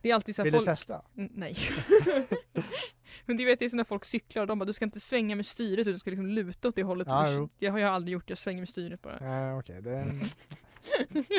Det 0.00 0.10
är 0.10 0.14
alltid 0.14 0.34
så 0.36 0.42
Vill 0.42 0.52
du 0.52 0.58
folk... 0.58 0.68
testa? 0.68 1.02
Mm, 1.16 1.30
Nej. 1.34 1.56
Men 3.26 3.36
du 3.36 3.44
vet 3.44 3.58
det 3.58 3.64
är 3.64 3.68
som 3.68 3.76
när 3.76 3.84
folk 3.84 4.04
cyklar 4.04 4.42
och 4.42 4.46
de 4.46 4.58
bara 4.58 4.64
du 4.64 4.72
ska 4.72 4.84
inte 4.84 5.00
svänga 5.00 5.36
med 5.36 5.46
styret 5.46 5.78
utan 5.80 5.92
du 5.92 5.98
ska 5.98 6.10
liksom 6.10 6.26
luta 6.26 6.68
åt 6.68 6.76
det 6.76 6.82
hållet. 6.82 7.06
Ja, 7.10 7.30
Du- 7.30 7.48
det 7.58 7.66
har 7.66 7.78
jag 7.78 7.94
aldrig 7.94 8.12
gjort, 8.12 8.28
jag 8.30 8.38
svänger 8.38 8.60
med 8.60 8.68
styret 8.68 9.02
bara. 9.02 9.48
Eh, 9.50 9.58
Okej, 9.58 9.82
det, 9.82 10.04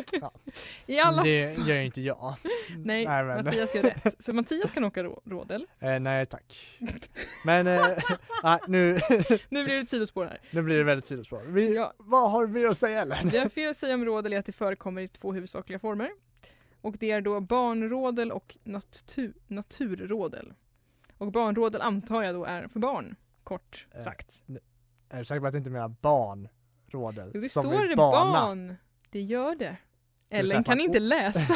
I 0.85 0.99
alla 0.99 1.21
det 1.23 1.53
gör 1.67 1.75
ju 1.75 1.85
inte 1.85 2.01
jag. 2.01 2.35
Nej, 2.77 3.05
men- 3.05 3.45
Mattias 3.45 3.75
gör 3.75 3.83
rätt. 3.83 4.23
Så 4.23 4.33
Mattias 4.33 4.71
kan 4.71 4.83
åka 4.83 5.03
rå- 5.03 5.21
rådel. 5.25 5.65
Eh, 5.79 5.99
nej 5.99 6.25
tack. 6.25 6.77
Men 7.45 7.67
eh, 7.67 7.81
nej, 8.43 8.59
nu, 8.67 8.99
Nu 9.49 9.63
blir 9.63 9.75
det 9.75 9.81
ett 9.81 9.89
sidospår 9.89 10.25
här. 10.25 10.41
nu 10.51 10.61
blir 10.61 10.77
det 10.77 10.83
väldigt 10.83 11.05
sidospår. 11.05 11.41
Vi, 11.47 11.75
Ja. 11.75 11.93
Vad 11.97 12.31
har 12.31 12.45
vi 12.47 12.65
att 12.65 12.77
säga 12.77 13.01
Ellen? 13.01 13.29
Det 13.29 13.37
jag 13.37 13.53
får 13.53 13.73
säga 13.73 13.93
om 13.95 14.05
rådel 14.05 14.33
är 14.33 14.39
att 14.39 14.45
det 14.45 14.51
förekommer 14.51 15.01
i 15.01 15.07
två 15.07 15.33
huvudsakliga 15.33 15.79
former. 15.79 16.09
Och 16.81 16.95
det 17.00 17.12
är 17.12 17.21
då 17.21 17.39
barnrådel 17.39 18.31
och 18.31 18.57
natu- 18.63 19.33
naturrådel. 19.48 20.53
Och 21.17 21.31
barnrådel 21.31 21.81
antar 21.81 22.24
jag 22.24 22.36
då 22.36 22.45
är 22.45 22.67
för 22.67 22.79
barn, 22.79 23.15
kort 23.43 23.88
Eh, 23.91 24.03
sagt. 24.03 24.43
Är 25.09 25.19
du 25.19 25.25
säker 25.25 25.39
på 25.41 25.48
att 25.48 25.51
det 25.53 25.57
inte 25.57 25.69
menar 25.69 25.88
barn? 26.01 26.48
Rådel? 26.88 27.31
Jo, 27.33 27.41
det 27.41 27.50
som 27.50 27.63
står 27.63 27.88
det 27.88 27.95
bana? 27.95 28.31
barn. 28.41 28.75
Det 29.09 29.21
gör 29.21 29.55
det. 29.55 29.77
Ellen 30.29 30.63
kan 30.63 30.79
inte 30.79 31.00
läsa. 31.00 31.55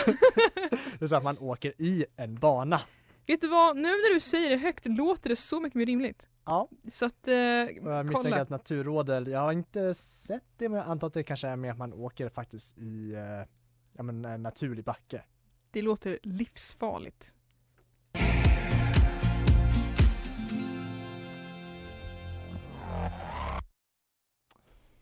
Det 1.00 1.06
är 1.06 1.08
så 1.08 1.16
att 1.16 1.24
man 1.30 1.38
åker 1.40 1.74
i 1.82 2.06
en 2.16 2.36
bana. 2.36 2.82
Vet 3.28 3.42
du 3.42 3.48
vad, 3.48 3.76
nu 3.76 3.82
när 3.82 4.14
du 4.14 4.20
säger 4.20 4.50
det 4.50 4.58
högt 4.58 4.86
låter 4.86 5.30
det 5.30 5.36
så 5.36 5.60
mycket 5.60 5.76
mer 5.76 5.86
rimligt. 5.86 6.28
Ja, 6.46 6.70
Så 6.88 7.06
att, 7.06 7.28
eh, 7.28 7.34
jag 7.36 8.06
misstänker 8.06 8.14
kolla. 8.30 8.42
att 8.42 8.50
naturrådel, 8.50 9.28
jag 9.28 9.40
har 9.40 9.52
inte 9.52 9.94
sett 9.94 10.44
det 10.58 10.70
men 10.70 10.78
jag 10.80 10.88
antar 10.88 11.08
att 11.08 11.14
det 11.14 11.24
kanske 11.24 11.48
är 11.48 11.56
mer 11.56 11.72
att 11.72 11.78
man 11.78 11.94
åker 11.94 12.30
faktiskt 12.30 12.78
i 12.78 13.14
eh, 13.14 13.48
ja, 13.94 14.04
men, 14.04 14.26
en 14.26 14.44
naturlig 14.44 14.86
backe. 14.86 15.24
Det 15.72 15.82
låter 15.82 16.20
livsfarligt. 16.24 17.34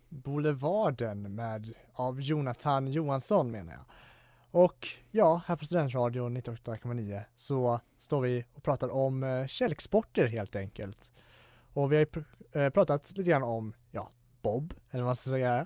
Boulevarden 0.10 1.36
med, 1.36 1.74
av 1.94 2.22
Jonathan 2.22 2.88
Johansson 2.88 3.52
menar 3.52 3.74
jag. 3.74 3.84
Och 4.52 4.88
ja, 5.12 5.42
här 5.46 5.56
på 5.56 5.66
Studentradion 5.66 6.38
98,9 6.38 7.24
så 7.36 7.80
står 8.00 8.22
vi 8.22 8.46
och 8.54 8.64
pratar 8.64 8.90
om 8.90 9.24
eh, 9.24 9.48
kälksporter 9.48 10.28
helt 10.28 10.56
enkelt. 10.56 11.12
Och 11.74 11.92
vi 11.92 11.98
har 11.98 12.06
pr- 12.06 12.26
eh, 12.52 12.70
pratat 12.70 13.18
lite 13.18 13.30
grann 13.30 13.44
om, 13.44 13.74
ja, 13.92 14.10
bob, 14.42 14.74
eller 14.90 15.04
vad 15.04 15.08
man 15.08 15.16
ska 15.16 15.30
säga. 15.30 15.66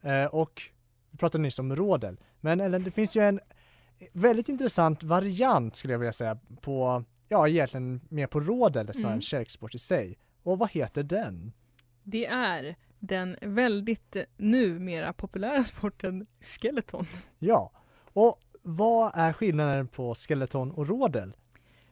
Eh, 0.00 0.24
och 0.24 0.62
vi 1.10 1.18
pratade 1.18 1.42
nyss 1.42 1.58
om 1.58 1.76
rådel. 1.76 2.20
Men 2.46 2.60
eller, 2.60 2.78
det 2.78 2.90
finns 2.90 3.16
ju 3.16 3.20
en 3.22 3.40
väldigt 4.12 4.48
intressant 4.48 5.02
variant 5.02 5.76
skulle 5.76 5.94
jag 5.94 5.98
vilja 5.98 6.12
säga 6.12 6.38
på, 6.60 7.04
ja 7.28 7.48
egentligen 7.48 8.00
mer 8.08 8.26
på 8.26 8.40
rådel 8.40 8.86
snarare 8.94 9.06
Mm. 9.06 9.14
än 9.14 9.20
kälksport 9.20 9.74
i 9.74 9.78
sig. 9.78 10.18
Och 10.42 10.58
vad 10.58 10.70
heter 10.70 11.02
den? 11.02 11.52
Det 12.02 12.26
är 12.26 12.76
den 12.98 13.36
väldigt 13.40 14.16
numera 14.36 15.12
populära 15.12 15.64
sporten 15.64 16.26
skeleton. 16.40 17.06
Ja, 17.38 17.70
och 18.12 18.40
vad 18.62 19.12
är 19.14 19.32
skillnaden 19.32 19.88
på 19.88 20.14
skeleton 20.14 20.70
och 20.70 20.88
rådel? 20.88 21.36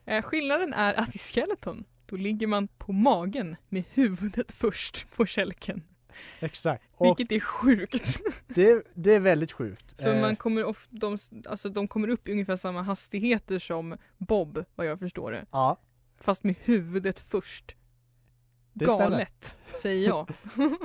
Eh, 0.05 0.23
skillnaden 0.23 0.73
är 0.73 0.95
att 0.95 1.15
i 1.15 1.19
skeleton, 1.19 1.85
då 2.07 2.17
ligger 2.17 2.47
man 2.47 2.69
på 2.69 2.93
magen 2.93 3.57
med 3.69 3.85
huvudet 3.93 4.53
först 4.53 5.07
på 5.17 5.27
kälken. 5.27 5.83
Exakt, 6.41 6.85
och 6.95 7.07
Vilket 7.07 7.33
är 7.37 7.41
sjukt. 7.41 8.19
det, 8.47 8.87
det 8.95 9.15
är 9.15 9.21
väldigt 9.21 9.53
sjukt. 9.53 10.03
För 10.03 10.15
Eh, 10.15 10.21
man 10.21 10.37
kommer 10.37 10.65
of, 10.65 10.87
de, 10.91 11.19
alltså, 11.49 11.69
de 11.69 11.89
kommer 11.89 12.09
upp 12.09 12.29
i 12.29 12.33
ungefär 12.33 12.57
samma 12.57 12.83
hastigheter 12.83 13.59
som 13.59 13.97
Bob, 14.19 14.65
vad 14.75 14.87
jag 14.87 14.99
förstår 14.99 15.33
det. 15.33 15.47
Ja, 15.51 15.79
Fast 16.25 16.45
med 16.45 16.55
huvudet 16.63 17.21
först. 17.21 17.77
Det 18.73 18.85
stämmer. 18.85 19.11
Galet, 19.11 19.57
säger 19.67 20.09
jag. 20.09 20.31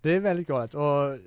Det 0.00 0.10
är 0.16 0.20
väldigt 0.20 0.48
galet 0.48 0.74
och 0.74 1.18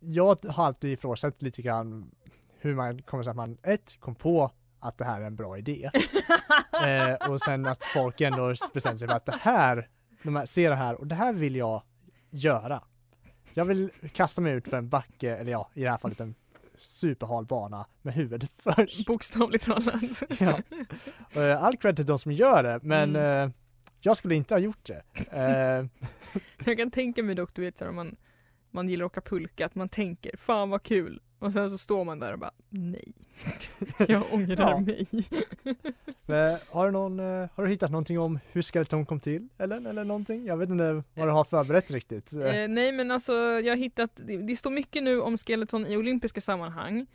jag 0.00 0.44
har 0.44 0.66
alltid 0.66 0.92
ifrågasatt 0.92 1.42
lite 1.42 1.62
grann 1.62 2.10
hur 2.58 2.74
man 2.74 3.02
kommer 3.02 3.24
sig 3.24 3.30
att 3.30 3.36
man 3.36 3.58
ett 3.62 3.96
kom 4.00 4.14
på 4.14 4.50
att 4.80 4.98
det 4.98 5.04
här 5.04 5.20
är 5.20 5.24
en 5.24 5.36
bra 5.36 5.58
idé 5.58 5.90
eh, 6.84 7.30
och 7.30 7.40
sen 7.40 7.66
att 7.66 7.84
folk 7.84 8.20
ändå 8.20 8.54
bestämmer 8.72 8.96
sig 8.96 9.08
för 9.08 9.14
att 9.14 9.26
det 9.26 9.38
här, 9.40 9.88
de 10.22 10.36
här, 10.36 10.46
ser 10.46 10.70
det 10.70 10.76
här 10.76 10.94
och 10.94 11.06
det 11.06 11.14
här 11.14 11.32
vill 11.32 11.56
jag 11.56 11.82
göra. 12.32 12.82
Jag 13.54 13.64
vill 13.64 13.90
kasta 14.12 14.40
mig 14.40 14.52
ut 14.54 14.68
för 14.68 14.76
en 14.76 14.88
backe, 14.88 15.36
eller 15.36 15.52
ja, 15.52 15.70
i 15.74 15.82
det 15.82 15.90
här 15.90 15.98
fallet 15.98 16.20
en 16.20 16.34
superhal 16.78 17.46
bana 17.46 17.86
med 18.02 18.14
huvudet 18.14 18.50
först. 18.58 19.06
Bokstavligt 19.06 19.64
talat. 19.66 20.22
Ja. 20.40 20.58
Eh, 21.42 21.62
All 21.64 21.76
cred 21.76 21.96
till 21.96 22.06
de 22.06 22.18
som 22.18 22.32
gör 22.32 22.62
det, 22.62 22.78
men 22.82 23.16
Mm. 23.16 23.48
eh, 23.48 23.54
jag 24.00 24.16
skulle 24.16 24.34
inte 24.34 24.54
ha 24.54 24.58
gjort 24.58 24.86
det. 24.86 25.02
Eh, 25.30 25.86
Jag 26.64 26.78
kan 26.78 26.90
tänka 26.90 27.22
mig 27.22 27.34
dock, 27.34 27.54
du 27.54 27.62
vet 27.62 27.78
så 27.78 27.84
här, 27.84 27.88
om 27.88 27.96
man, 27.96 28.16
man 28.72 28.88
gillar 28.88 29.04
att 29.06 29.12
åka 29.12 29.20
pulka, 29.20 29.66
att 29.66 29.74
man 29.74 29.88
tänker 29.88 30.36
fan 30.36 30.70
vad 30.70 30.82
kul. 30.82 31.20
Och 31.38 31.52
sen 31.52 31.70
så 31.70 31.78
står 31.78 32.04
man 32.04 32.18
där 32.18 32.32
och 32.32 32.38
bara 32.38 32.50
nej. 32.68 33.12
Jag 34.08 34.22
ångrar 34.32 34.70
Ja. 34.70 34.80
mig. 34.80 35.06
Eh, 36.26 36.58
har, 36.70 36.86
du 36.86 36.92
någon, 36.92 37.20
eh, 37.20 37.48
har 37.54 37.64
du 37.64 37.70
hittat 37.70 37.90
någonting 37.90 38.18
om 38.18 38.38
hur 38.52 38.62
Skeleton 38.62 39.06
kom 39.06 39.20
till? 39.20 39.48
Eller, 39.58 39.88
eller 39.88 40.04
någonting? 40.04 40.46
Jag 40.46 40.56
vet 40.56 40.70
inte 40.70 41.02
vad 41.14 41.28
du 41.28 41.32
har 41.32 41.44
förberett 41.44 41.90
riktigt. 41.90 42.32
Eh, 42.32 42.40
Eh, 42.40 42.68
nej 42.68 42.92
men 42.92 43.10
alltså 43.10 43.32
jag 43.34 43.72
har 43.72 43.76
hittat, 43.76 44.10
det, 44.26 44.36
det 44.36 44.56
står 44.56 44.70
mycket 44.70 45.02
nu 45.02 45.20
om 45.20 45.38
Skeleton 45.38 45.86
i 45.86 45.96
olympiska 45.96 46.40
sammanhang. 46.40 47.06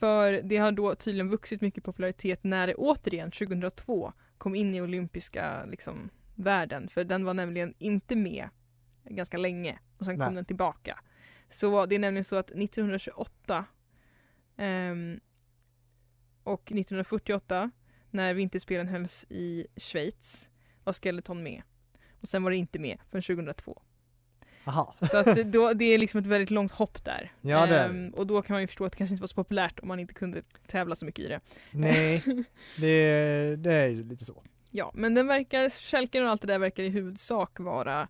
För 0.00 0.32
det 0.44 0.56
har 0.56 0.72
då 0.72 0.94
tydligen 0.94 1.28
vuxit 1.30 1.60
mycket 1.60 1.84
popularitet 1.84 2.44
när 2.44 2.66
det 2.66 2.74
återigen 2.74 3.30
2002 3.30 4.12
kom 4.38 4.54
in 4.54 4.74
i 4.74 4.80
olympiska 4.82 5.64
liksom, 5.64 6.10
världen. 6.34 6.88
För 6.88 7.04
den 7.04 7.24
var 7.24 7.34
nämligen 7.34 7.74
inte 7.78 8.16
med 8.16 8.48
ganska 9.04 9.36
länge 9.36 9.78
och 9.98 10.04
sen 10.04 10.18
kom 10.18 10.26
Nej. 10.26 10.34
den 10.34 10.44
tillbaka. 10.44 10.98
Så 11.48 11.86
det 11.86 11.94
är 11.94 11.98
nämligen 11.98 12.24
så 12.24 12.36
att 12.36 12.50
1928 12.50 13.64
ehm, 14.56 15.20
och 16.42 16.62
1948 16.62 17.70
när 18.10 18.34
vinterspelen 18.34 18.88
hölls 18.88 19.26
i 19.28 19.66
Schweiz 19.76 20.48
var 20.84 20.92
Skeleton 20.92 21.42
med. 21.42 21.62
Och 22.20 22.28
sen 22.28 22.42
var 22.42 22.50
det 22.50 22.56
inte 22.56 22.78
med 22.78 22.98
förrän 23.10 23.22
2002. 23.22 23.82
Aha. 24.64 24.94
Så 25.00 25.16
att 25.16 25.24
det, 25.24 25.44
då, 25.44 25.72
det 25.72 25.84
är 25.84 25.98
liksom 25.98 26.20
ett 26.20 26.26
väldigt 26.26 26.50
långt 26.50 26.72
hopp 26.72 27.04
där. 27.04 27.32
Ja, 27.40 27.66
det. 27.66 27.80
Ehm, 27.80 28.10
och 28.10 28.26
då 28.26 28.42
kan 28.42 28.54
man 28.54 28.60
ju 28.60 28.66
förstå 28.66 28.84
att 28.84 28.92
det 28.92 28.98
kanske 28.98 29.14
inte 29.14 29.20
var 29.20 29.28
så 29.28 29.34
populärt 29.34 29.80
om 29.80 29.88
man 29.88 30.00
inte 30.00 30.14
kunde 30.14 30.42
tävla 30.66 30.94
så 30.94 31.04
mycket 31.04 31.24
i 31.24 31.28
det. 31.28 31.40
Nej, 31.70 32.22
det, 32.76 33.56
det 33.56 33.72
är 33.72 33.88
ju 33.88 34.04
lite 34.04 34.24
så. 34.24 34.42
Ja, 34.70 34.90
men 34.94 35.14
den 35.14 35.26
verkar, 35.26 35.68
kälken 35.68 36.24
och 36.24 36.30
allt 36.30 36.40
det 36.40 36.46
där 36.46 36.58
verkar 36.58 36.82
i 36.82 36.88
huvudsak 36.88 37.60
vara 37.60 38.08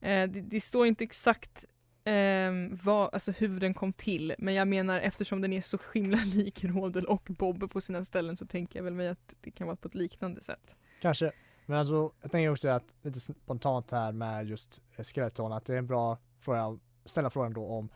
eh, 0.00 0.30
det, 0.30 0.40
det 0.40 0.60
står 0.60 0.86
inte 0.86 1.04
exakt 1.04 1.64
eh, 2.04 2.52
vad, 2.82 3.14
alltså 3.14 3.32
hur 3.32 3.60
den 3.60 3.74
kom 3.74 3.92
till 3.92 4.34
men 4.38 4.54
jag 4.54 4.68
menar 4.68 5.00
eftersom 5.00 5.40
den 5.40 5.52
är 5.52 5.60
så 5.60 5.78
himla 5.94 6.18
lik 6.34 6.64
Rodel 6.64 7.06
och 7.06 7.28
Bob 7.28 7.70
på 7.70 7.80
sina 7.80 8.04
ställen 8.04 8.36
så 8.36 8.46
tänker 8.46 8.78
jag 8.78 8.84
väl 8.84 8.94
mig 8.94 9.08
att 9.08 9.34
det 9.40 9.50
kan 9.50 9.66
vara 9.66 9.76
på 9.76 9.88
ett 9.88 9.94
liknande 9.94 10.42
sätt. 10.42 10.76
Kanske. 11.00 11.32
Men 11.66 11.78
alltså, 11.78 12.12
jag 12.22 12.30
tänker 12.30 12.50
också 12.50 12.68
att 12.68 12.96
lite 13.02 13.20
spontant 13.20 13.90
här 13.90 14.12
med 14.12 14.48
just 14.48 14.80
eh, 14.96 15.04
Skeleton, 15.04 15.52
att 15.52 15.64
det 15.64 15.74
är 15.74 15.78
en 15.78 15.86
bra 15.86 16.18
fråga, 16.40 16.78
ställa 17.04 17.30
frågan 17.30 17.52
då 17.52 17.66
om 17.66 17.88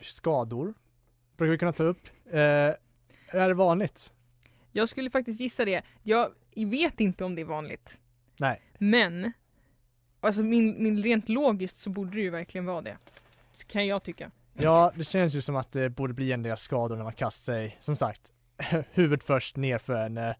skador. 0.00 0.74
Brukar 1.36 1.50
vi 1.50 1.58
kunna 1.58 1.72
ta 1.72 1.84
upp. 1.84 2.08
Eh, 2.26 2.40
är 3.28 3.48
det 3.48 3.54
vanligt? 3.54 4.12
Jag 4.72 4.88
skulle 4.88 5.10
faktiskt 5.10 5.40
gissa 5.40 5.64
det. 5.64 5.82
Jag 6.02 6.30
vet 6.54 7.00
inte 7.00 7.24
om 7.24 7.34
det 7.34 7.40
är 7.40 7.46
vanligt. 7.46 8.00
Nej. 8.36 8.62
Men 8.78 9.32
alltså 10.26 10.42
min, 10.42 10.82
min 10.82 11.02
rent 11.02 11.28
logiskt 11.28 11.78
så 11.78 11.90
borde 11.90 12.10
det 12.10 12.20
ju 12.20 12.30
verkligen 12.30 12.64
vara 12.64 12.82
det. 12.82 12.96
Så 13.52 13.66
kan 13.66 13.86
jag 13.86 14.02
tycka. 14.02 14.30
Ja, 14.54 14.92
det 14.94 15.04
känns 15.04 15.34
ju 15.34 15.40
som 15.40 15.56
att 15.56 15.72
det 15.72 15.90
borde 15.90 16.14
bli 16.14 16.32
en 16.32 16.42
del 16.42 16.56
skador 16.56 16.96
när 16.96 17.04
man 17.04 17.12
kastar 17.12 17.52
sig, 17.52 17.76
som 17.80 17.96
sagt, 17.96 18.32
huvudet 18.90 19.24
först 19.24 19.56
ner 19.56 19.78
för 19.78 19.94
en 19.94 20.18
eh, 20.18 20.34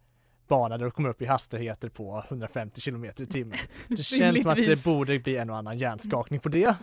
bana 0.49 0.79
där 0.79 0.85
du 0.85 0.91
kommer 0.91 1.09
upp 1.09 1.23
i 1.23 1.27
hastigheter 1.27 1.89
på 1.89 2.25
150 2.29 2.81
kilometer 2.81 3.25
i 3.25 3.27
timmen. 3.27 3.59
Det 3.89 3.97
känns 4.03 4.43
som 4.43 4.51
att 4.51 4.57
det 4.57 4.85
borde 4.85 5.19
bli 5.19 5.37
en 5.37 5.51
och 5.51 5.57
annan 5.57 5.79
hjärnskakning 5.79 6.41
på 6.41 6.49
det. 6.49 6.77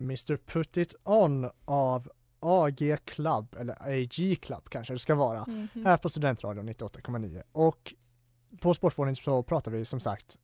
Mr 0.00 0.36
Put 0.36 0.76
It 0.76 0.94
On 1.04 1.50
av 1.64 2.10
AG 2.40 2.96
Club, 3.04 3.56
eller 3.60 3.82
AG 3.82 4.36
Club 4.42 4.68
kanske 4.70 4.94
det 4.94 4.98
ska 4.98 5.14
vara, 5.14 5.44
Mhm. 5.46 5.86
här 5.86 5.96
på 5.96 6.08
Studentradion 6.08 6.66
98,9. 6.68 7.42
Och 7.52 7.94
på 8.60 8.74
Sportfåning 8.74 9.16
så 9.16 9.42
pratar 9.42 9.70
vi 9.72 9.84
som 9.84 10.00
sagt, 10.00 10.36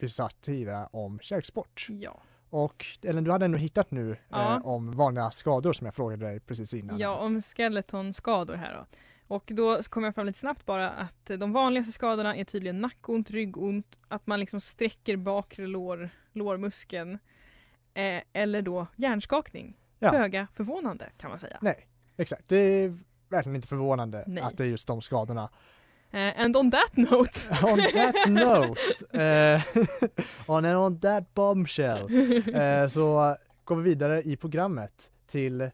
vi 0.00 0.08
sa 0.08 0.28
tidigare 0.40 0.88
om 0.92 1.18
kärlsport. 1.22 1.86
Ja. 1.90 2.20
Och 2.50 2.86
Ellen, 3.02 3.24
du 3.24 3.30
hade 3.32 3.44
ändå 3.44 3.58
hittat 3.58 3.90
nu 3.90 4.16
Ja. 4.28 4.56
eh, 4.56 4.66
om 4.66 4.90
vanliga 4.90 5.30
skador 5.30 5.72
som 5.72 5.84
jag 5.84 5.94
frågade 5.94 6.26
dig 6.26 6.40
precis 6.40 6.74
innan. 6.74 6.98
ja, 6.98 7.16
om 7.18 7.42
skeletonskador 7.42 8.54
här 8.54 8.74
då. 8.74 8.86
Och 9.34 9.50
då 9.54 9.82
kom 9.82 10.04
jag 10.04 10.14
fram 10.14 10.26
lite 10.26 10.38
snabbt 10.38 10.66
bara 10.66 10.90
att 10.90 11.24
de 11.38 11.52
vanligaste 11.52 11.92
skadorna 11.92 12.36
är 12.36 12.44
tydligen 12.44 12.78
nackont, 12.80 13.30
ryggont, 13.30 13.98
att 14.08 14.26
man 14.26 14.40
liksom 14.40 14.60
sträcker 14.60 15.16
bakre 15.16 15.66
lår, 15.66 16.10
lårmuskeln 16.32 17.18
eh, 17.94 18.22
eller 18.32 18.62
då 18.62 18.86
hjärnskakning. 18.96 19.76
Ja. 19.98 20.10
Föga 20.10 20.46
förvånande 20.54 21.10
kan 21.16 21.30
man 21.30 21.38
säga. 21.38 21.58
Nej, 21.60 21.86
exakt. 22.16 22.48
Det 22.48 22.56
är 22.56 22.98
verkligen 23.28 23.56
inte 23.56 23.68
förvånande 23.68 24.24
Nej. 24.26 24.42
att 24.42 24.56
det 24.56 24.64
är 24.64 24.68
just 24.68 24.86
de 24.86 25.00
skadorna. 25.00 25.50
Eh, 26.10 26.40
and 26.40 26.56
on 26.56 26.70
that 26.70 26.96
note 26.96 27.40
On 27.62 27.78
that 27.92 28.28
note, 28.28 28.80
eh, 29.22 29.62
on 30.46 30.64
and 30.64 30.76
on 30.76 31.00
that 31.00 31.34
bombshell, 31.34 31.98
eh, 32.54 32.86
så 32.88 33.36
går 33.64 33.76
vi 33.76 33.82
vidare 33.82 34.22
i 34.22 34.36
programmet 34.36 35.10
till 35.26 35.70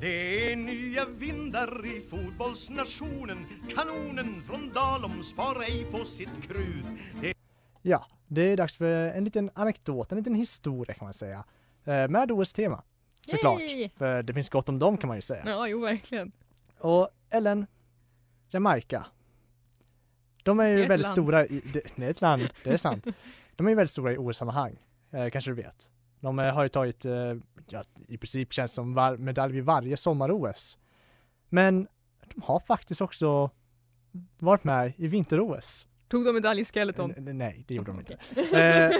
Det 0.00 0.52
är 0.52 0.56
nya 0.56 1.04
vindar 1.04 1.86
i 1.86 2.00
fotbollsnationen 2.00 3.46
Kanonen 3.74 4.42
från 4.46 4.72
Dalom 4.74 5.22
sparar 5.22 5.62
ej 5.62 5.86
på 5.90 6.04
sitt 6.04 6.42
krut 6.42 6.86
Ja, 7.82 8.06
det 8.26 8.42
är 8.42 8.56
dags 8.56 8.76
för 8.76 9.08
en 9.08 9.24
liten 9.24 9.50
anekdot, 9.54 10.12
en 10.12 10.18
liten 10.18 10.34
historia 10.34 10.94
kan 10.94 11.04
man 11.06 11.14
säga. 11.14 11.44
Eh, 11.84 12.08
med 12.08 12.32
OS-tema. 12.32 12.82
Såklart. 13.26 13.60
Yay! 13.60 13.88
För 13.96 14.22
det 14.22 14.34
finns 14.34 14.48
gott 14.48 14.68
om 14.68 14.78
dem 14.78 14.96
kan 14.96 15.08
man 15.08 15.16
ju 15.16 15.22
säga. 15.22 15.42
Ja, 15.46 15.68
jo 15.68 15.80
verkligen. 15.80 16.32
Och 16.78 17.08
Ellen, 17.30 17.66
Jamaica. 18.50 19.06
De 20.42 20.60
är 20.60 20.66
ju 20.66 20.84
är 20.84 20.88
väldigt 20.88 21.06
land. 21.06 21.14
stora 21.14 21.46
i, 21.46 21.62
det, 21.72 21.82
det 21.96 22.06
är 22.06 22.10
ett 22.10 22.20
land, 22.20 22.48
det 22.64 22.70
är 22.70 22.76
sant. 22.88 23.06
De 23.56 23.66
är 23.66 23.70
ju 23.70 23.76
väldigt 23.76 23.90
stora 23.90 24.12
i 24.12 24.18
OS-sammanhang, 24.18 24.78
eh, 25.10 25.30
kanske 25.30 25.50
du 25.50 25.54
vet. 25.54 25.90
De 26.20 26.38
eh, 26.38 26.54
har 26.54 26.62
ju 26.62 26.68
tagit, 26.68 27.04
eh, 27.04 27.34
ja, 27.68 27.84
i 28.08 28.18
princip 28.18 28.52
känns 28.52 28.72
som 28.72 28.94
var, 28.94 29.16
medalj 29.16 29.54
vid 29.54 29.64
varje 29.64 29.96
sommar-OS. 29.96 30.78
Men 31.48 31.88
de 32.34 32.42
har 32.42 32.60
faktiskt 32.60 33.00
också 33.00 33.50
varit 34.38 34.64
med 34.64 34.92
i 34.96 35.06
vinter-OS. 35.06 35.86
Tog 36.10 36.24
de 36.24 36.32
medalj 36.32 36.60
i 36.60 36.64
skeleton? 36.64 37.14
N- 37.16 37.38
Nej, 37.38 37.64
det 37.68 37.74
gjorde 37.74 37.90
de 37.92 37.98
inte. 38.00 38.16
Eh, 38.58 38.96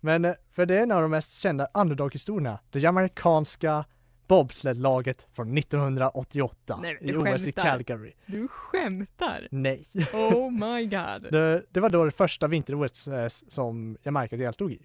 Men 0.00 0.24
eh, 0.24 0.34
för 0.52 0.66
det 0.66 0.76
är 0.78 0.82
en 0.82 0.92
av 0.92 1.02
de 1.02 1.10
mest 1.10 1.38
kända 1.38 1.68
underdog-historierna. 1.74 2.58
Det 2.70 2.78
jamaicanska 2.78 3.84
bobsledlaget 4.26 5.26
från 5.32 5.58
1988 5.58 6.78
Nej, 6.82 6.98
i 7.00 7.16
OS 7.16 7.46
i. 7.46 7.52
Calgary. 7.52 8.12
Du 8.26 8.48
skämtar? 8.48 9.48
Nej. 9.50 9.86
Oh 10.12 10.50
my 10.76 10.86
god. 10.86 11.32
Det, 11.32 11.64
det 11.70 11.80
var 11.80 11.90
då 11.90 12.04
det 12.04 12.10
första 12.10 12.46
vinter-OS 12.46 13.08
eh, 13.08 13.28
som 13.28 13.96
Jamaica 14.02 14.36
deltog 14.36 14.72
i. 14.72 14.82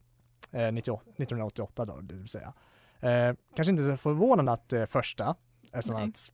Eh, 0.52 0.72
98, 0.72 1.02
1988 1.18 1.86
då, 1.86 2.00
det 2.02 2.16
vill 2.16 2.28
säga. 2.28 2.54
Eh, 3.00 3.36
kanske 3.56 3.72
inte 3.72 3.84
så 3.84 3.98
förvånande 3.98 4.52
att 4.52 4.70
det 4.70 4.88
första, 4.88 5.36
eftersom 5.74 5.96
Nej. 5.96 6.10
att, 6.10 6.32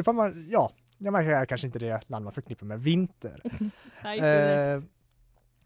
ifall 0.00 0.14
man, 0.14 0.46
ja, 0.50 0.72
Jamaica 0.98 1.40
är 1.40 1.46
kanske 1.46 1.66
inte 1.66 1.78
det 1.78 2.08
land 2.10 2.24
man 2.24 2.32
förknippar 2.32 2.66
med 2.66 2.80
vinter. 2.80 3.42
Nej. 4.02 4.18
Eh, 4.20 4.82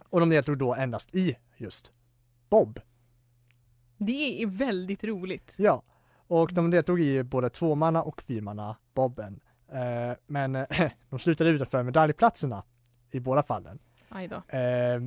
och 0.09 0.21
de 0.21 0.29
deltog 0.29 0.59
då 0.59 0.75
endast 0.75 1.15
i 1.15 1.37
just 1.57 1.93
Bob. 2.49 2.81
Det 3.97 4.43
är 4.43 4.47
väldigt 4.47 5.05
roligt. 5.05 5.55
Ja, 5.57 5.83
och 6.27 6.53
de 6.53 6.71
deltog 6.71 7.01
i 7.01 7.23
både 7.23 7.51
tvåmanna 7.51 8.03
och 8.03 8.23
fyrmanna 8.23 8.77
Bobben. 8.95 9.41
Eh, 9.73 10.17
men 10.27 10.57
eh, 10.57 10.67
de 11.11 11.19
slutade 11.19 11.51
utanför 11.51 11.83
medaljplatserna 11.83 12.63
i 13.11 13.21
båda 13.21 13.43
fallen. 13.43 13.79
Aj 14.09 14.29
då. 14.29 14.57
Eh, 14.59 15.01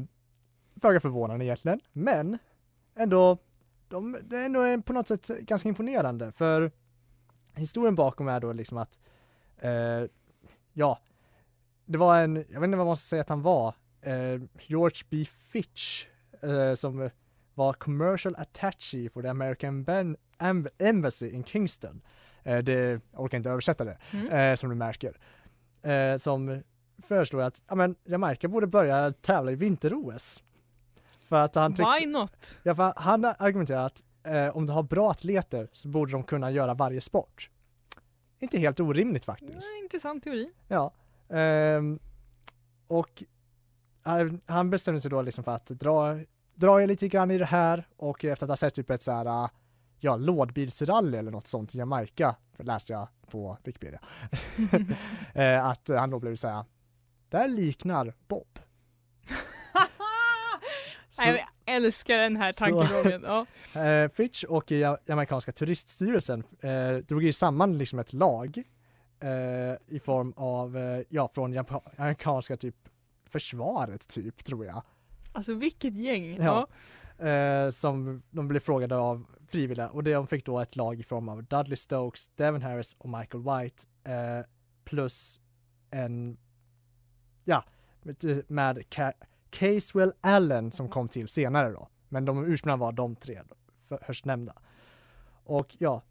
Föga 0.82 1.00
förvånande 1.00 1.46
egentligen, 1.46 1.80
men 1.92 2.38
ändå, 2.96 3.38
de, 3.88 4.18
det 4.24 4.38
är 4.38 4.46
ändå 4.46 4.82
på 4.82 4.94
något 4.94 5.08
sätt 5.08 5.28
ganska 5.28 5.70
imponerande 5.70 6.32
för 6.32 6.72
historien 7.56 7.96
bakom 7.96 8.28
är 8.28 8.40
då 8.40 8.54
liksom 8.54 8.78
att, 8.78 9.00
eh, 9.58 10.04
ja, 10.74 11.00
det 11.86 11.98
var 11.98 12.18
en, 12.22 12.36
jag 12.36 12.60
vet 12.60 12.64
inte 12.68 12.78
vad 12.78 12.88
man 12.88 12.96
ska 12.98 13.04
säga 13.10 13.22
att 13.22 13.30
han 13.30 13.42
var, 13.42 13.76
eh, 14.02 14.42
George 14.62 15.04
B. 15.10 15.26
Fitch, 15.52 16.06
eh, 16.42 16.74
som 16.74 17.10
var 17.54 17.74
commercial 17.74 18.36
attaché 18.36 19.10
for 19.10 19.22
the 19.22 19.28
American 19.28 19.84
ben- 19.84 20.18
Em- 20.40 20.68
Embassy 20.78 21.30
in 21.30 21.44
Kingston. 21.44 22.02
Eh, 22.44 22.58
det, 22.58 22.74
jag 23.12 23.22
orkar 23.22 23.38
inte 23.38 23.50
översätta 23.50 23.86
det, 23.86 23.98
Mm. 24.14 24.28
eh, 24.30 24.56
som 24.56 24.70
du 24.70 24.76
märker. 24.76 25.18
Eh, 25.84 26.18
som 26.18 26.64
föreslår 27.04 27.42
att 27.42 27.62
ja, 27.68 27.76
men 27.76 27.96
Jamaica 28.04 28.48
borde 28.48 28.68
börja 28.68 29.12
tävla 29.12 29.52
i 29.52 29.56
vinter-OS. 29.56 30.44
För 31.22 31.36
att 31.36 31.56
han 31.56 31.74
tyckte, 31.76 31.92
Why 32.00 32.06
not? 32.08 32.60
ja, 32.64 32.76
för 32.76 32.94
han 32.96 33.26
argumenterar 33.26 33.86
att 33.86 34.04
eh, 34.24 34.58
om 34.58 34.66
du 34.66 34.74
har 34.74 34.84
bra 34.84 35.12
atleter 35.12 35.68
så 35.74 35.88
borde 35.88 36.12
de 36.12 36.24
kunna 36.24 36.52
göra 36.52 36.74
varje 36.74 37.02
sport. 37.02 37.50
Inte 38.44 38.60
helt 38.60 38.80
orimligt 38.80 39.26
faktiskt. 39.26 39.72
Nej, 39.74 39.84
intressant 39.84 40.24
teori. 40.24 40.50
Ja. 40.68 40.92
Ehm, 41.30 42.00
och 42.88 43.24
han- 44.04 44.42
bestämde 44.70 45.02
sig 45.02 45.12
då 45.12 45.22
liksom 45.22 45.44
för 45.44 45.52
att 45.52 45.66
dra, 45.66 46.20
dra 46.56 46.80
lite 46.86 47.08
grann 47.08 47.32
i 47.32 47.38
det 47.38 47.46
här 47.46 47.88
och 47.98 48.26
efter 48.26 48.46
att 48.46 48.50
ha 48.50 48.58
sett 48.58 48.74
typ 48.74 48.90
ett 48.90 49.02
så 49.02 49.12
här 49.12 49.26
äh, 49.44 49.50
ja, 50.00 50.16
lådbilsrally 50.16 51.18
eller 51.18 51.32
något 51.32 51.48
sånt 51.48 51.76
i 51.76 51.78
Jamaica, 51.78 52.36
för 52.54 52.64
läste 52.64 52.94
jag 52.94 53.08
på 53.32 53.58
Wikipedia, 53.64 54.00
Eh, 55.34 55.66
att 55.66 55.90
han 55.90 56.10
då 56.10 56.20
blev 56.20 56.32
det 57.30 57.38
här 57.38 57.48
liknar 57.48 58.14
Bob. 58.28 58.60
Så- 61.10 61.22
älskar 61.66 62.18
den 62.18 62.38
här 62.38 62.52
tankegången. 62.52 63.22
Ja. 63.24 63.46
Eh, 63.82 64.10
Fitch 64.10 64.44
och 64.44 64.72
jamaicanska 65.06 65.52
turiststyrelsen 65.52 66.44
eh, 66.62 66.96
drog 66.96 67.34
samman 67.34 67.78
liksom 67.78 68.00
ett 68.00 68.14
lag 68.14 68.64
eh, 69.20 69.96
i 69.96 70.00
form 70.00 70.34
av, 70.36 70.78
eh, 70.78 71.02
ja 71.10 71.30
från 71.34 71.58
amerikanska 71.98 72.58
typ 72.58 72.76
försvaret 73.26 74.08
typ 74.08 74.46
tror 74.46 74.66
jag. 74.66 74.84
Alltså 75.32 75.54
vilket 75.54 75.96
gäng. 75.96 76.36
Ja. 76.36 76.68
Ja. 77.18 77.28
Eh, 77.28 77.70
som 77.70 78.24
de 78.30 78.48
blev 78.48 78.60
frågade 78.60 78.96
av 78.96 79.26
frivilliga 79.48 79.90
och 79.90 80.04
de 80.04 80.28
fick 80.28 80.46
då 80.46 80.60
ett 80.60 80.76
lag 80.76 81.00
i 81.00 81.04
form 81.04 81.30
av 81.30 81.44
Dudley 81.44 81.76
Stokes, 81.78 82.30
Devon 82.30 82.62
Harris 82.62 82.96
och 83.00 83.10
Michael 83.10 83.44
White 83.44 83.84
plus 84.86 85.40
en, 85.92 86.38
ja, 87.44 87.64
med, 88.02 88.44
med 88.48 88.90
Caswell 89.54 89.74
Casewell 89.76 90.14
Allen 90.22 90.72
som 90.72 90.90
kom 90.90 91.08
till 91.08 91.28
senare 91.28 91.72
då. 91.72 91.88
Men 92.10 92.26
de 92.26 92.46
ursprungligen 92.46 92.80
var 92.80 92.92
de 92.92 93.16
tre 93.16 93.36
förstnämnda. 93.36 94.06
först 94.06 94.26
nämnda. 94.26 94.54
Och 95.44 95.76
ja, 95.80 96.02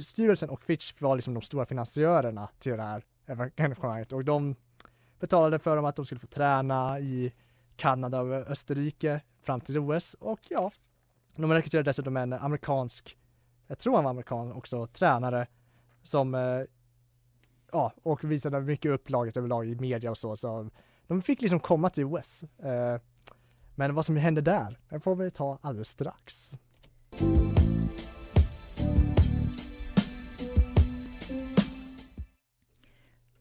styrelsen 0.00 0.50
och 0.50 0.62
Fitch 0.62 1.00
var 1.00 1.16
liksom 1.16 1.34
de 1.34 1.42
stora 1.42 1.66
finansiörerna 1.66 2.48
till 2.58 2.72
det 2.72 2.82
här 2.82 3.04
evenemanget 3.26 4.12
och 4.12 4.24
de 4.24 4.54
betalade 5.20 5.58
för 5.58 5.76
dem 5.76 5.84
att 5.84 5.96
de 5.96 6.06
skulle 6.06 6.18
få 6.18 6.26
träna 6.26 7.00
i 7.00 7.32
Kanada 7.76 8.20
och 8.20 8.32
Österrike 8.32 9.20
fram 9.40 9.60
till 9.60 9.78
OS 9.78 10.14
och 10.14 10.40
ja, 10.48 10.72
de 11.36 11.52
rekryterade 11.52 11.90
dessutom 11.90 12.16
en 12.16 12.32
amerikansk, 12.32 13.18
jag 13.66 13.78
tror 13.78 13.94
han 13.94 14.04
var 14.04 14.10
amerikan 14.10 14.52
också, 14.52 14.86
tränare 14.86 15.46
som 16.02 16.34
eh, 16.34 16.62
ja, 17.72 17.92
och 18.02 18.24
visade 18.24 18.60
mycket 18.60 18.90
upp 18.90 19.10
laget 19.10 19.36
överlag 19.36 19.68
i 19.68 19.74
media 19.74 20.10
och 20.10 20.18
så, 20.18 20.36
så 20.36 20.70
de 21.06 21.22
fick 21.22 21.40
liksom 21.42 21.60
komma 21.60 21.88
till 21.90 22.04
OS. 22.04 22.42
Eh, 22.42 23.00
men 23.74 23.94
vad 23.94 24.06
som 24.06 24.16
hände 24.16 24.40
där, 24.40 24.78
det 24.88 25.00
får 25.00 25.16
vi 25.16 25.30
ta 25.30 25.58
alldeles 25.62 25.88
strax. 25.88 26.54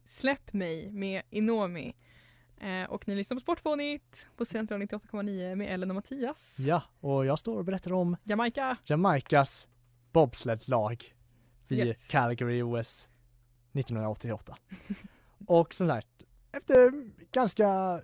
Släpp 0.06 0.54
mig 0.54 0.92
med 0.92 1.22
Inomi. 1.30 1.96
Eh, 2.62 2.84
och 2.90 3.08
ni 3.08 3.16
lyssnar 3.16 3.36
på 3.36 3.42
Sportfånigt 3.42 4.28
på 4.38 4.46
Central 4.46 4.82
98,9 4.82 5.56
med 5.56 5.74
Ellen 5.74 5.92
och 5.92 5.96
Mattias. 5.96 6.58
Ja, 6.60 6.84
och 7.00 7.26
jag 7.26 7.40
står 7.40 7.58
och 7.58 7.66
berättar 7.66 7.94
om 7.94 8.18
Jamaica. 8.24 8.78
Jamaicas 8.86 9.68
bobsledlag 10.12 11.14
vid 11.68 11.88
Yes. 11.88 12.10
Calgary 12.12 12.62
OS 12.62 13.10
1988. 13.74 14.58
och 15.48 15.74
som 15.74 15.88
sagt, 15.88 16.08
efter 16.52 16.92
ganska, 17.32 18.02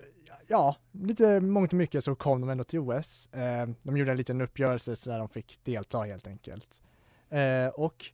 ja, 0.47 0.75
lite 0.91 1.39
mångt 1.39 1.73
och 1.73 1.77
mycket 1.77 2.03
så 2.03 2.15
kom 2.15 2.41
de 2.41 2.49
ändå 2.49 2.63
till 2.63 2.79
OS. 2.79 3.27
Eh, 3.33 3.67
de 3.83 3.97
gjorde 3.97 4.11
en 4.11 4.17
liten 4.17 4.41
uppgörelse 4.41 4.95
så 4.95 5.09
där 5.09 5.19
de 5.19 5.29
fick 5.29 5.59
delta 5.63 6.01
helt 6.01 6.27
enkelt. 6.27 6.83
Eh, 7.29 7.67
och 7.67 8.05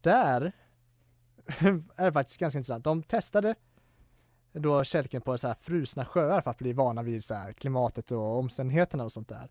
där 0.00 0.52
är 1.96 2.04
det 2.04 2.12
faktiskt 2.12 2.40
ganska 2.40 2.58
intressant. 2.58 2.84
De 2.84 3.02
testade 3.02 3.54
då 4.52 4.84
kälken 4.84 5.22
på 5.22 5.38
så 5.38 5.48
här 5.48 5.54
frusna 5.54 6.04
sjöar 6.04 6.40
för 6.40 6.50
att 6.50 6.58
bli 6.58 6.72
vana 6.72 7.02
vid 7.02 7.24
så 7.24 7.34
här 7.34 7.52
klimatet 7.52 8.12
och 8.12 8.38
omständigheterna 8.38 9.04
och 9.04 9.12
sånt 9.12 9.28
där. 9.28 9.48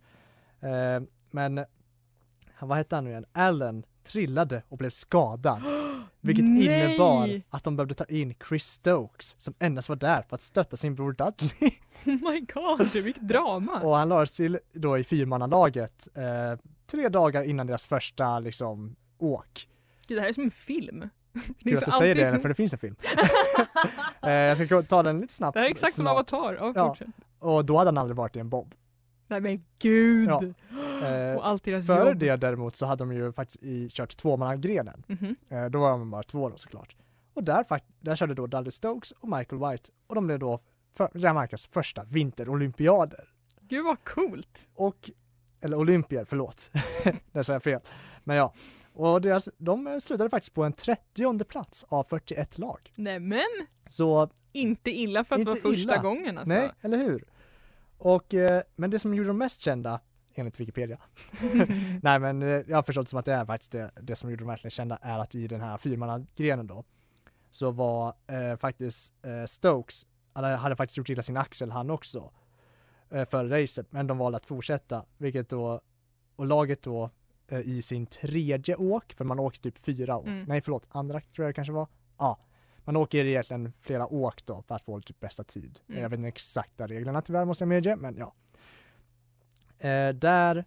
Eh, 0.60 1.04
men 1.32 1.66
vad 2.62 2.78
hette 2.78 2.96
han 2.96 3.04
nu 3.04 3.10
igen? 3.10 3.26
Allen 3.32 3.84
trillade 4.04 4.64
och 4.70 4.78
blev 4.78 4.90
skadad. 4.90 5.62
Vilket 6.28 6.46
Nej! 6.46 6.66
innebar 6.66 7.42
att 7.50 7.64
de 7.64 7.76
behövde 7.76 7.94
ta 7.94 8.04
in 8.06 8.34
Chris 8.50 8.66
Stokes 8.66 9.36
som 9.40 9.54
endast 9.60 9.90
var 9.90 9.96
där 9.96 10.22
för 10.30 10.36
att 10.36 10.42
stötta 10.42 10.78
sin 10.78 10.96
bror 10.96 11.12
Dudley. 11.14 11.72
Oh 12.06 12.32
my 12.32 12.40
god, 12.54 12.88
vilket 13.04 13.28
drama. 13.28 13.80
och 13.82 13.96
han 13.96 14.10
lades 14.10 14.32
till 14.32 14.60
då 14.74 14.98
i 14.98 15.04
fyrmannalaget 15.04 16.08
eh, 16.16 16.60
tre 16.88 17.10
dagar 17.10 17.44
innan 17.44 17.68
deras 17.68 17.86
första 17.86 18.40
liksom 18.40 18.96
åk. 19.18 19.68
Gud, 20.08 20.18
det 20.18 20.22
här 20.22 20.30
är 20.30 20.34
som 20.34 20.44
en 20.44 20.52
film. 20.52 21.10
Kul 21.64 21.78
att 21.78 21.86
du 21.86 21.92
säger 21.92 22.16
det 22.16 22.30
som- 22.32 22.40
för 22.40 22.50
det 22.50 22.56
finns 22.56 22.74
en 22.74 22.80
film. 22.80 22.96
eh, 24.24 24.32
jag 24.32 24.58
ska 24.58 24.82
ta 24.84 25.04
den 25.04 25.20
lite 25.20 25.34
snabbt. 25.34 25.54
Det 25.54 25.60
här 25.60 25.68
är 25.68 25.72
exakt 25.72 25.94
som 25.94 26.04
snart. 26.06 26.34
Avatar. 26.34 26.54
Ja, 26.76 26.96
Ja. 27.00 27.06
Och 27.40 27.66
då 27.66 27.78
hade 27.78 27.88
han 27.88 27.98
aldrig 27.98 28.16
varit 28.16 28.36
i 28.36 28.40
en 28.40 28.50
bob. 28.50 28.76
Nej 29.28 29.42
men 29.42 29.64
gud. 29.80 30.30
Ja. 30.30 30.44
Eh, 31.08 31.36
och 31.38 31.48
allt 31.48 31.64
deras 31.64 31.88
Före 31.88 32.10
jobb. 32.10 32.18
det 32.18 32.36
däremot 32.36 32.76
så 32.76 32.86
hade 32.86 33.04
de 33.04 33.14
ju 33.14 33.34
faktiskt 33.34 33.64
i, 33.64 33.90
kört 33.90 34.18
tvåmannagrenen. 34.18 35.04
Mhm. 35.08 35.36
Eh, 35.50 35.66
då 35.66 35.80
var 35.80 35.90
de 35.90 36.12
bara 36.12 36.24
två 36.24 36.50
då 36.50 36.58
såklart. 36.58 36.96
Och 37.34 37.44
där, 37.44 37.66
där 38.00 38.16
körde 38.16 38.34
då 38.34 38.48
Dudley 38.48 38.72
Stokes 38.72 39.12
och 39.12 39.30
Michael 39.30 39.72
White 39.72 39.92
och 40.08 40.16
de 40.16 40.28
blev 40.28 40.40
då 40.40 40.60
för, 40.94 41.10
Jamaicas 41.14 41.68
första 41.68 42.04
vinterolympiader. 42.04 43.30
Gud 43.62 43.86
vad 43.86 44.04
coolt. 44.04 44.68
Och, 44.74 45.12
eller 45.62 45.78
olympier, 45.78 46.26
förlåt. 46.26 46.72
där 47.32 47.44
sa 47.44 47.54
jag 47.54 47.64
fel. 47.64 47.82
Men 48.24 48.38
ja. 48.38 48.54
Och 48.94 49.22
deras, 49.22 49.50
de 49.58 49.88
eh, 49.88 49.98
slutade 49.98 50.30
faktiskt 50.30 50.54
på 50.54 50.64
en 50.64 50.74
30 50.74 51.44
plats 51.44 51.86
av 51.90 52.04
41 52.04 52.58
lag. 52.58 52.94
Nämen, 52.96 53.42
Så 53.90 54.30
inte 54.52 54.92
illa 54.92 55.24
för 55.24 55.36
att 55.36 55.46
vara 55.46 55.56
första 55.56 55.70
illa. 55.94 55.98
gången 55.98 56.38
alltså. 56.38 56.54
nej, 56.54 56.72
eller 56.82 56.98
hur? 56.98 57.24
Och, 57.98 58.34
eh, 58.34 58.62
men 58.76 58.90
det 58.90 59.00
som 59.00 59.14
gjorde 59.14 59.30
dem 59.30 59.38
mest 59.38 59.62
kända, 59.62 60.00
enligt 60.36 60.60
Wikipedia, 60.60 60.98
Nej 62.02 62.20
men 62.20 62.42
eh, 62.44 62.50
jag 62.50 62.76
har 62.78 62.84
förstått 62.84 63.10
som 63.10 63.20
att 63.20 63.26
det 63.26 63.34
är 63.34 63.46
faktiskt 63.46 63.72
det, 63.72 63.92
det 64.02 64.16
som 64.16 64.30
gjorde 64.30 64.42
dem 64.42 64.48
verkligen 64.48 64.72
kända 64.72 64.98
är 65.02 65.20
att 65.20 65.36
i 65.36 65.48
den 65.48 65.62
här 65.62 65.78
fyrmannagrenen 65.78 66.68
då 66.68 66.84
så 67.52 67.72
var 67.72 68.14
eh, 68.28 68.58
faktiskt 68.58 69.14
eh, 69.26 69.46
Stokes, 69.46 70.06
han 70.34 70.44
hade- 70.44 70.76
faktiskt 70.76 70.98
gjort 70.98 71.10
illa 71.10 71.22
sin 71.22 71.38
axel 71.38 71.72
han 71.72 71.90
också 71.90 72.32
eh, 73.10 73.26
för 73.26 73.46
racet. 73.46 73.92
Men 73.92 74.08
de 74.08 74.18
valde 74.18 74.38
att 74.38 74.46
fortsätta 74.46 75.06
vilket 75.18 75.50
då 75.50 75.82
och 76.36 76.46
laget 76.46 76.82
då 76.82 77.10
eh, 77.48 77.60
i 77.60 77.82
sin 77.82 78.06
tredje 78.06 78.76
åk, 78.76 79.14
för 79.14 79.26
man 79.26 79.40
åker 79.40 79.60
typ 79.62 79.78
fyra 79.86 80.14
Mm. 80.26 80.44
nej 80.48 80.62
förlåt, 80.62 80.88
andra 80.90 81.20
tror 81.22 81.46
jag 81.46 81.50
det 81.50 81.54
kanske 81.54 81.74
var, 81.74 81.88
ja 82.18 82.40
man 82.88 82.96
åker 82.96 83.26
egentligen 83.26 83.74
flera 83.82 84.08
åk 84.08 84.46
då 84.46 84.62
för 84.62 84.76
att 84.76 84.86
få 84.86 85.02
typ 85.02 85.20
bästa 85.20 85.44
tid. 85.44 85.80
Mm. 85.90 86.02
Jag 86.02 86.10
vet 86.10 86.18
inte 86.18 86.28
exakta 86.28 86.88
reglerna 86.88 87.22
tyvärr 87.22 87.46
måste 87.46 87.62
jag 87.62 87.70
medge, 87.70 87.96
men 87.96 88.18
ja. 88.18 88.34
Eh, 89.80 90.10
där 90.10 90.66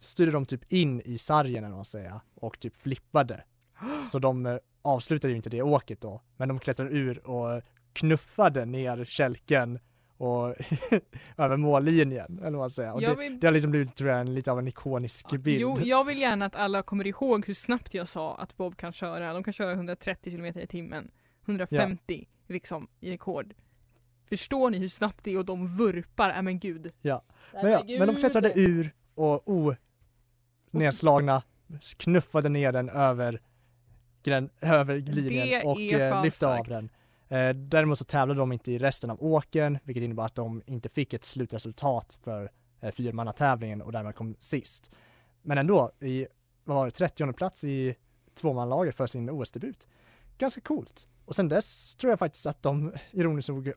styrde 0.00 0.30
de 0.30 0.46
typ 0.46 0.72
in 0.72 1.00
i 1.04 1.18
sargen 1.18 1.56
eller 1.56 1.68
vad 1.68 1.78
man 1.78 1.84
säger 1.84 2.20
och 2.34 2.60
typ 2.60 2.76
flippade. 2.76 3.44
Så 4.08 4.18
de 4.18 4.46
eh, 4.46 4.56
avslutade 4.82 5.30
ju 5.30 5.36
inte 5.36 5.50
det 5.50 5.62
åket 5.62 6.00
då, 6.00 6.22
men 6.36 6.48
de 6.48 6.58
klättrade 6.58 6.90
ur 6.90 7.26
och 7.26 7.62
knuffade 7.92 8.64
ner 8.64 9.04
kälken 9.04 9.78
och 10.16 10.54
över 11.36 11.56
mållinjen 11.56 12.38
eller 12.38 12.50
vad 12.50 12.60
man 12.60 12.70
säger. 12.70 12.92
Och 12.92 13.00
det, 13.00 13.14
vill- 13.14 13.40
det 13.40 13.46
har 13.46 13.52
liksom 13.52 13.70
blivit 13.70 13.96
tror 13.96 14.10
jag 14.10 14.20
en, 14.20 14.34
lite 14.34 14.52
av 14.52 14.58
en 14.58 14.68
ikonisk 14.68 15.30
bild. 15.30 15.60
Jo, 15.60 15.78
jag 15.82 16.04
vill 16.04 16.18
gärna 16.20 16.46
att 16.46 16.56
alla 16.56 16.82
kommer 16.82 17.06
ihåg 17.06 17.46
hur 17.46 17.54
snabbt 17.54 17.94
jag 17.94 18.08
sa 18.08 18.34
att 18.34 18.56
Bob 18.56 18.76
kan 18.76 18.92
köra. 18.92 19.32
De 19.32 19.44
kan 19.44 19.52
köra 19.52 19.72
130 19.72 20.36
km 20.36 20.58
i 20.58 20.66
timmen. 20.66 21.10
150 21.46 22.28
liksom 22.48 22.88
i 23.00 23.10
rekord. 23.10 23.54
Förstår 24.28 24.70
ni 24.70 24.78
hur 24.78 24.88
snabbt 24.88 25.24
det 25.24 25.30
är 25.32 25.38
och 25.38 25.44
de 25.44 25.76
vurpar? 25.76 26.28
Nej 26.28 26.42
men 26.42 26.58
gud. 26.58 26.92
Ja. 27.02 27.22
Men, 27.52 27.70
ja, 27.72 27.84
men 27.86 28.08
de 28.08 28.16
klättrade 28.16 28.52
ur 28.54 28.94
och 29.14 29.48
o 29.48 29.74
nedslagna 30.70 31.42
knuffade 31.96 32.48
ner 32.48 32.72
den 32.72 32.88
över, 32.88 33.40
grän, 34.22 34.50
över 34.60 34.96
linjen 34.98 35.66
och 35.66 35.80
eh, 35.80 36.24
lyfte 36.24 36.46
av 36.46 36.64
den. 36.64 36.90
Eh, 37.28 37.48
däremot 37.54 37.98
så 37.98 38.04
tävlade 38.04 38.40
de 38.40 38.52
inte 38.52 38.72
i 38.72 38.78
resten 38.78 39.10
av 39.10 39.22
åken 39.22 39.78
vilket 39.84 40.02
innebar 40.02 40.24
att 40.24 40.34
de 40.34 40.62
inte 40.66 40.88
fick 40.88 41.12
ett 41.14 41.24
slutresultat 41.24 42.18
för 42.22 42.50
eh, 42.80 42.90
fyrmannatävlingen 42.90 43.82
och 43.82 43.92
därmed 43.92 44.14
kom 44.14 44.36
sist. 44.38 44.90
Men 45.42 45.58
ändå, 45.58 45.92
i, 46.00 46.26
vad 46.64 46.76
var 46.76 46.86
det, 46.86 46.90
30 46.90 47.32
plats 47.32 47.64
i 47.64 47.94
tvåmanlaget 48.34 48.96
för 48.96 49.06
sin 49.06 49.30
OS-debut. 49.30 49.88
Ganska 50.38 50.60
coolt. 50.60 51.08
Och 51.24 51.36
sen 51.36 51.48
dess 51.48 51.96
tror 51.96 52.10
jag 52.10 52.18
faktiskt 52.18 52.46
att 52.46 52.62
de, 52.62 52.92
ironiskt 53.10 53.48
nog, 53.48 53.72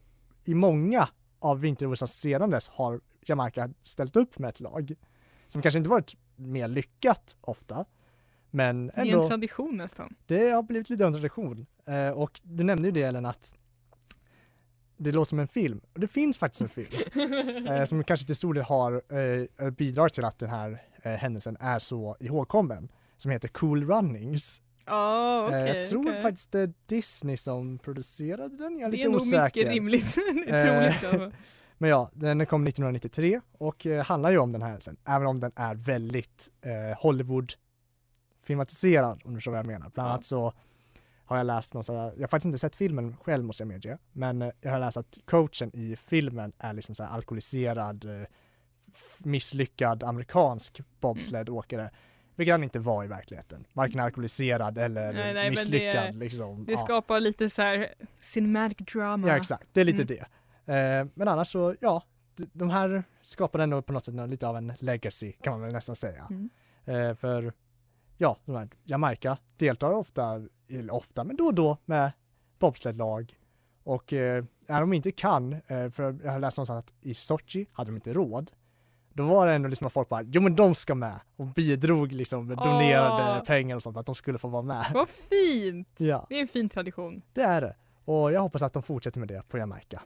i 0.46 0.54
många 0.54 1.10
av 1.40 1.60
vinter-OS 1.60 2.12
sedan 2.12 2.50
dess 2.50 2.70
har 2.70 3.02
Jamaica 3.26 3.70
ställt 3.84 4.16
upp 4.16 4.40
med 4.40 4.50
ett 4.50 4.60
lag. 4.60 4.92
som 5.48 5.62
kanske 5.62 5.78
inte 5.78 5.90
varit 5.90 6.16
mer 6.36 6.68
lyckat 6.68 7.38
ofta. 7.42 7.86
Men 8.52 8.88
Det 8.88 8.94
är 8.96 9.02
en 9.02 9.08
ändå, 9.10 9.28
tradition 9.28 9.78
nästan. 9.78 10.16
det 10.26 10.50
har 10.50 10.64
blivit 10.64 10.90
lite 10.90 11.04
av 11.04 11.08
en 11.08 11.14
tradition. 11.14 11.66
Eh, 11.88 12.10
och 12.10 12.42
du 12.44 12.64
nämnde 12.64 12.88
ju 12.88 12.92
det 12.92 13.02
Ellen 13.04 13.26
att 13.26 13.54
det 14.98 15.12
låter 15.12 15.30
som 15.30 15.40
en 15.40 15.48
film. 15.48 15.82
Och 15.94 16.00
det 16.00 16.08
finns 16.08 16.38
faktiskt 16.38 16.62
en 16.62 16.68
film. 16.86 17.68
eh, 17.68 17.86
som 17.86 18.04
kanske 18.04 18.26
till 18.26 18.36
stor 18.36 18.54
del 18.54 18.64
har 18.64 19.02
eh, 19.62 19.70
bidragit 19.70 20.14
till 20.14 20.26
att 20.26 20.40
den 20.40 20.50
här 20.50 20.82
eh, 21.04 21.12
händelsen 21.12 21.58
är 21.60 21.80
så 21.80 22.18
ihågkommen. 22.20 22.92
Som 23.18 23.32
heter 23.32 23.48
Cool 23.48 23.88
Runnings. 23.88 24.62
Ja, 24.86 25.42
Eh, 25.42 25.48
okej. 25.48 25.78
jag 25.78 25.90
tror 25.90 26.10
okej. 26.10 26.22
faktiskt 26.22 26.52
det 26.52 26.60
är 26.60 26.74
Disney 26.86 27.38
som 27.38 27.78
producerade 27.80 28.58
den, 28.58 28.80
jag 28.80 28.88
är 28.88 28.92
Det 28.92 28.98
lite 28.98 29.08
är 29.08 29.12
nog 29.12 29.22
osäker. 29.22 29.44
mycket 29.60 29.74
rimligt. 29.74 30.16
det 30.46 30.52
är 30.52 30.66
Eh, 30.88 30.92
troligt. 30.92 31.04
i 31.04 31.08
alla 31.08 31.20
fall. 31.20 31.34
Men 31.78 31.90
ja, 31.90 32.10
den 32.14 32.46
kom 32.46 32.64
1993 32.68 33.42
och 33.58 33.86
eh, 33.86 34.06
handlar 34.06 34.32
ju 34.32 34.38
om 34.38 34.52
den 34.52 34.62
här 34.62 34.70
händelsen, 34.70 34.98
även 35.06 35.28
om 35.28 35.40
den 35.40 35.52
är 35.56 35.76
väldigt 35.76 36.50
eh, 36.62 36.98
Hollywood 37.02 37.54
filmatiserad 38.44 39.22
om 39.26 39.32
du 39.32 39.38
förstår 39.38 39.52
vad 39.52 39.60
jag 39.60 39.66
menar. 39.68 39.90
Bland 39.90 40.10
annat 40.10 40.24
så 40.26 40.54
har 41.26 41.38
jag 41.38 41.46
läst 41.48 41.74
någon 41.74 41.84
sån 41.84 41.96
jag 41.96 42.04
har 42.04 42.28
faktiskt 42.28 42.46
inte 42.46 42.58
sett 42.58 42.76
filmen 42.76 43.18
själv 43.24 43.44
måste 43.46 43.62
jag 43.64 43.68
medge, 43.68 43.98
men 44.12 44.42
eh, 44.42 44.50
jag 44.62 44.72
har 44.72 44.80
läst 44.80 44.98
att 44.98 45.18
coachen 45.26 45.72
i 45.76 45.96
filmen 45.96 46.54
är 46.58 46.74
liksom 46.74 46.96
så 46.96 47.04
här 47.04 47.12
alkoholiserad, 47.12 48.06
eh, 48.06 48.28
misslyckad 49.20 50.04
amerikansk 50.04 50.82
bobsledåkare. 51.00 51.92
Vilket 52.36 52.54
han 52.54 52.64
inte 52.64 52.80
var 52.80 53.04
i 53.04 53.08
verkligheten. 53.08 53.66
Varken 53.74 54.00
alkoholiserad 54.00 54.78
eller 54.78 55.14
Nej, 55.14 55.14
nej, 55.14 55.34
men 55.34 55.44
det- 55.44 55.50
misslyckad. 55.50 56.16
liksom. 56.16 56.66
Det 56.66 56.72
Ja. 56.72 56.78
skapar 56.78 57.20
lite 57.20 57.50
så 57.50 57.62
här 57.62 57.94
cinematic 58.20 58.78
drama. 58.94 59.28
Ja 59.28 59.38
exakt, 59.38 59.68
det 59.74 59.82
är 59.82 59.86
lite 59.86 60.14
Mm. 60.14 60.26
det. 60.66 60.74
Eh, 60.74 61.08
men 61.14 61.28
annars 61.28 61.52
så, 61.52 61.76
ja, 61.80 62.04
de 62.36 62.70
här 62.70 63.04
skapar 63.22 63.60
ändå 63.60 63.82
på 63.82 63.94
något 63.94 64.06
sätt 64.06 64.30
lite 64.30 64.48
av 64.48 64.58
en 64.58 64.74
legacy 64.80 65.32
kan 65.32 65.54
man 65.54 65.62
väl 65.62 65.74
nästan 65.74 65.96
säga. 65.96 66.28
Mm. 66.30 66.50
Eh, 66.86 67.16
för 67.16 67.54
ja, 68.18 68.38
de 68.46 68.56
här, 68.56 68.70
Jamaica 68.84 69.38
deltar 69.58 69.92
ofta, 69.92 70.42
eller 70.70 70.94
ofta, 70.94 71.24
men 71.24 71.36
då 71.36 71.46
och 71.46 71.54
då 71.54 71.78
med 71.86 72.12
bobsledlag. 72.60 73.34
Och 73.84 74.14
eh, 74.14 74.44
när 74.68 74.80
de 74.82 74.94
inte 74.94 75.12
kan, 75.12 75.54
eh, 75.54 75.90
för 75.90 76.20
jag 76.24 76.32
har 76.32 76.40
läst 76.40 76.58
någonstans 76.58 76.86
att 76.86 76.94
i 77.02 77.14
Sochi 77.14 77.66
hade 77.74 77.92
de 77.92 77.96
inte 77.96 78.14
råd. 78.14 78.52
Då 79.18 79.24
var 79.26 79.48
det 79.48 79.54
ändå 79.54 79.70
liksom 79.70 79.88
att 79.88 79.94
folk 79.94 80.10
bara, 80.10 80.22
jo 80.22 80.42
men 80.42 80.56
de 80.56 80.76
ska 80.76 80.96
med 80.96 81.20
och 81.36 81.46
bidrog 81.48 82.12
liksom, 82.12 82.48
donerade 82.48 83.40
Åh. 83.40 83.46
pengar 83.46 83.76
och 83.76 83.84
sånt 83.84 83.94
för 83.94 84.00
att 84.00 84.06
de 84.06 84.16
skulle 84.16 84.38
få 84.38 84.48
vara 84.48 84.62
med. 84.62 84.86
Vad 84.94 85.10
fint! 85.10 85.88
Ja, 85.98 86.26
Det 86.30 86.36
är 86.38 86.42
en 86.42 86.48
fin 86.48 86.70
tradition. 86.70 87.22
det 87.34 87.42
är 87.42 87.62
det. 87.62 87.76
Och 88.06 88.32
jag 88.32 88.42
hoppas 88.42 88.62
att 88.62 88.74
de 88.74 88.84
fortsätter 88.84 89.20
med 89.20 89.28
det 89.30 89.42
på 89.50 89.58
Jamaica. 89.58 90.02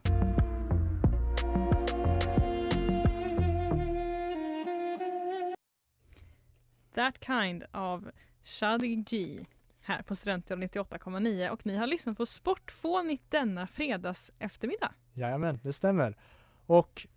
That 6.96 7.20
kind 7.26 7.64
av 7.72 8.12
Shadi 8.44 8.96
G 8.96 9.46
här 9.82 10.02
på 10.02 10.16
Studentradion 10.16 10.70
98,9 10.70 11.50
och 11.50 11.66
ni 11.66 11.76
har 11.78 11.88
lyssnat 11.88 12.18
på 12.18 12.26
Sportfånigt 12.26 13.24
denna 13.32 13.68
fredags 13.68 14.32
eftermiddag. 14.40 14.92
Jajamän, 15.14 15.60
det 15.64 15.74
stämmer. 15.74 16.18
Och 16.66 17.08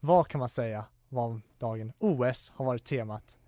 vad 0.00 0.28
kan 0.28 0.38
man 0.38 0.48
säga 0.48 0.84
om 1.10 1.42
dagen? 1.58 1.92
OS 1.98 2.52
har 2.56 2.64
varit 2.64 2.84
temat. 2.84 3.38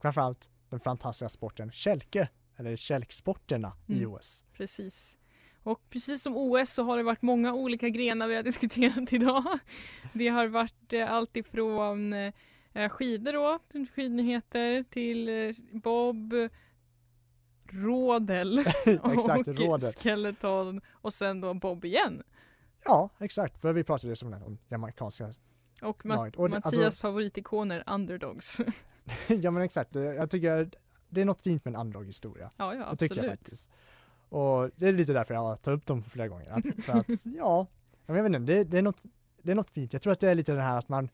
Framförallt 0.00 0.50
den 0.70 0.80
fantastiska 0.80 1.28
sporten 1.28 1.72
kälke, 1.72 2.28
eller 2.56 2.76
kälksporterna 2.76 3.72
i 3.86 3.98
Mm. 3.98 4.12
OS. 4.12 4.44
Precis. 4.52 5.16
Och 5.62 5.80
precis 5.90 6.22
som 6.22 6.36
OS 6.36 6.70
så 6.72 6.82
har 6.82 6.96
det 6.96 7.02
varit 7.02 7.22
många 7.22 7.52
olika 7.54 7.88
grenar 7.88 8.28
vi 8.28 8.36
har 8.36 8.42
diskuterat 8.52 9.12
idag. 9.12 9.58
Det 10.12 10.28
har 10.28 10.46
varit 10.46 10.92
eh, 10.92 11.12
allt 11.12 11.36
ifrån 11.36 12.12
eh, 12.12 12.88
skidor 12.88 13.32
då, 13.32 13.58
skidnyheter 13.94 14.82
till 14.82 15.28
eh, 15.28 15.54
bob, 15.80 16.34
rådel 17.70 18.58
Exakt, 18.86 19.48
och 19.48 19.58
rådet. 19.58 19.98
skeleton 20.02 20.80
och 20.92 21.14
sen 21.14 21.40
då 21.40 21.54
bob 21.54 21.84
igen. 21.84 22.22
Ja, 22.84 23.10
exakt, 23.18 23.60
för 23.60 23.72
vi 23.72 23.84
pratade 23.84 24.08
ju 24.08 24.16
som 24.16 24.30
sagt 24.32 24.46
om 24.46 24.58
jamaicanska. 24.68 25.32
Och, 25.82 26.04
Ma-. 26.06 26.36
Och 26.36 26.50
Mattias 26.50 26.76
alltså- 26.84 27.00
favoritikoner, 27.00 27.84
underdogs. 27.86 28.60
ja 29.26 29.50
men 29.50 29.62
exakt, 29.62 29.94
jag 29.94 30.30
tycker 30.30 30.70
det 31.08 31.20
är 31.20 31.24
något 31.24 31.42
fint 31.42 31.64
med 31.64 31.74
en 31.74 31.80
underdog-historia. 31.80 32.50
ja, 32.56 32.74
ja 32.74 32.90
Det 32.90 32.96
tycker 32.96 33.16
jag 33.16 33.24
absolut. 33.24 33.40
faktiskt. 33.40 33.70
Och 34.28 34.70
det 34.76 34.88
är 34.88 34.92
lite 34.92 35.12
därför 35.12 35.34
jag 35.34 35.62
tar 35.62 35.72
upp 35.72 35.86
dem 35.86 36.02
flera 36.02 36.28
gånger. 36.28 36.82
För 36.82 36.92
att, 36.92 37.26
ja, 37.26 37.66
jag 38.06 38.14
vet 38.14 38.26
inte, 38.26 38.38
det, 38.38 38.64
det, 38.64 38.78
är 38.78 38.82
något, 38.82 39.02
det 39.42 39.50
är 39.50 39.54
något 39.56 39.70
fint. 39.70 39.92
Jag 39.92 40.02
tror 40.02 40.12
att 40.12 40.20
det 40.20 40.30
är 40.30 40.34
lite 40.34 40.52
det 40.52 40.62
här 40.62 40.78
att 40.78 40.88
man, 40.88 41.08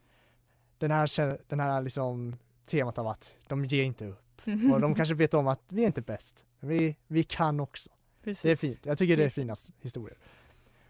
den 0.78 0.90
här, 0.90 1.38
den 1.48 1.60
här 1.60 1.82
liksom 1.82 2.36
temat 2.64 2.98
av 2.98 3.08
att 3.08 3.34
de 3.46 3.64
ger 3.64 3.82
inte 3.84 4.06
upp. 4.06 4.40
Och 4.72 4.80
de 4.80 4.94
kanske 4.94 5.14
vet 5.14 5.34
om 5.34 5.46
att 5.46 5.60
vi 5.68 5.82
är 5.82 5.86
inte 5.86 6.02
bäst, 6.02 6.46
men 6.60 6.68
vi, 6.70 6.96
vi 7.06 7.22
kan 7.22 7.60
också. 7.60 7.90
Precis. 8.22 8.42
Det 8.42 8.50
är 8.50 8.56
fint. 8.56 8.86
Jag 8.86 8.98
tycker 8.98 9.16
det 9.16 9.24
är 9.24 9.30
fina 9.30 9.54
historier. 9.80 10.18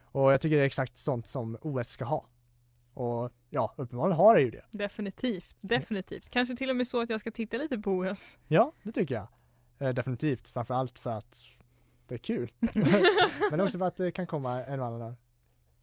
Och 0.05 0.33
jag 0.33 0.41
tycker 0.41 0.57
det 0.57 0.63
är 0.63 0.67
exakt 0.67 0.97
sånt 0.97 1.27
som 1.27 1.59
OS 1.63 1.89
ska 1.89 2.05
ha. 2.05 2.27
Och 2.95 3.31
ja, 3.55 3.75
uppenbarligen 3.77 4.17
har 4.17 4.35
det 4.35 4.41
ju 4.43 4.51
det. 4.51 4.65
Definitivt, 4.71 5.57
definitivt. 5.61 6.31
Kanske 6.31 6.57
till 6.57 6.71
och 6.71 6.77
med 6.77 6.87
så 6.87 7.01
att 7.01 7.11
jag 7.11 7.21
ska 7.21 7.31
titta 7.31 7.57
lite 7.57 7.79
på 7.79 7.91
OS. 7.91 8.39
Ja, 8.49 8.73
det 8.83 8.93
tycker 8.93 9.15
jag. 9.15 9.27
Eh, 9.79 9.95
definitivt, 9.95 10.49
framförallt 10.49 10.99
för 10.99 11.11
att 11.11 11.45
det 12.09 12.15
är 12.15 12.19
kul. 12.19 12.53
Men 13.51 13.61
också 13.61 13.79
för 13.79 13.87
att 13.87 13.97
det 13.97 14.13
kan 14.13 14.27
komma 14.27 14.65
en 14.65 14.81
annan, 14.83 15.17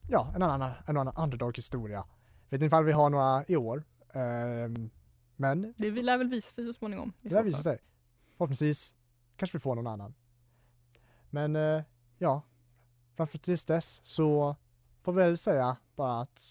ja, 0.10 0.32
en 0.36 0.42
annan, 0.44 0.72
en 0.88 0.98
annan 0.98 1.14
underdog-historia. 1.18 2.04
Vet 2.50 2.54
inte 2.58 2.66
ifall 2.66 2.84
vi 2.84 2.92
har 2.92 3.10
några 3.10 3.46
i 3.48 3.56
år. 3.56 3.84
ehm, 4.14 4.90
men 5.36 5.74
Det 5.78 5.92
lär 5.92 6.18
väl 6.18 6.28
visa 6.30 6.52
sig 6.52 6.66
så 6.66 6.74
småningom. 6.74 7.14
det 7.22 7.30
lär 7.34 7.44
visa 7.44 7.62
sig. 7.64 7.80
Förhoppningsvis 8.38 8.94
kanske 9.36 9.58
vi 9.58 9.62
får 9.62 9.76
någon 9.76 9.88
annan. 9.88 10.14
Men 11.30 11.56
eh, 11.56 11.82
ja, 12.18 12.42
framför 13.18 13.38
tills 13.38 13.66
dess 13.66 14.02
så 14.04 14.56
får 15.02 15.14
vi 15.14 15.24
väl 15.24 15.38
säga 15.38 15.78
bara 15.96 16.22
att 16.22 16.42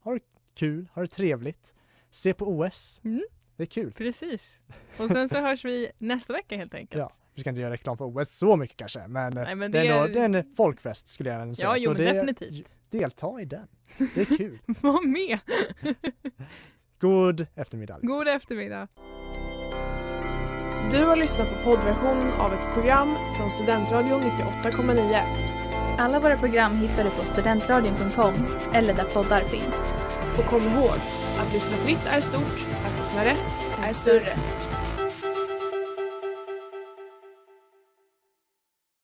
ha 0.00 0.12
det 0.12 0.20
kul, 0.56 0.88
ha 0.94 1.02
det 1.02 1.08
trevligt. 1.08 1.74
Se 2.10 2.34
på 2.34 2.44
OS. 2.48 3.00
Mm. 3.04 3.22
Det 3.56 3.62
är 3.62 3.66
kul. 3.66 3.92
Precis. 3.92 4.60
Och 4.98 5.10
sen 5.10 5.28
så 5.28 5.40
hörs 5.40 5.64
vi 5.64 5.90
nästa 5.98 6.32
vecka 6.32 6.56
helt 6.56 6.74
enkelt. 6.74 6.98
Ja, 7.00 7.10
vi 7.34 7.40
ska 7.40 7.50
inte 7.50 7.60
göra 7.60 7.72
reklam 7.72 7.98
för 7.98 8.04
OS 8.04 8.30
så 8.30 8.56
mycket 8.56 8.76
kanske, 8.76 9.06
men, 9.08 9.34
Nej, 9.34 9.54
men 9.54 9.72
det, 9.72 9.78
det 9.80 9.86
är 9.88 9.92
ändå, 9.92 10.04
är- 10.04 10.08
det 10.30 10.38
är 10.38 10.42
en 10.44 10.54
folkfest 10.56 11.08
skulle 11.08 11.30
jag 11.30 11.38
vilja 11.40 11.54
säga. 11.54 11.68
Ja, 11.68 11.74
jo, 11.78 11.84
så 11.84 11.90
men 11.90 11.96
det, 11.96 12.12
definitivt. 12.12 12.76
delta 12.90 13.40
i 13.40 13.44
den. 13.44 13.68
Det 14.14 14.20
är 14.20 14.36
kul. 14.38 14.58
Var 14.66 15.06
med! 15.06 15.38
God 17.00 17.46
eftermiddag. 17.54 17.98
God 18.02 18.28
eftermiddag. 18.28 18.88
Du 20.90 21.04
har 21.04 21.16
lyssnat 21.16 21.48
på 21.48 21.70
poddversion 21.70 22.30
av 22.32 22.52
ett 22.52 22.74
program 22.74 23.14
från 23.36 23.50
Studentradion 23.50 24.22
98,9. 24.22 25.96
Alla 25.98 26.20
våra 26.20 26.38
program 26.38 26.76
hittar 26.76 27.04
du 27.04 27.10
på 27.10 27.24
studentradion.com 27.24 28.34
eller 28.74 28.94
där 28.94 29.04
poddar 29.04 29.40
finns. 29.40 29.76
Och 30.38 30.44
kom 30.44 30.62
ihåg, 30.62 30.98
att 31.38 31.52
lyssna 31.52 31.76
fritt 31.76 32.06
är 32.06 32.20
stort, 32.20 32.64
att 32.86 33.00
lyssna 33.00 33.24
rätt 33.24 33.52
är 33.82 33.92
större. 33.92 34.36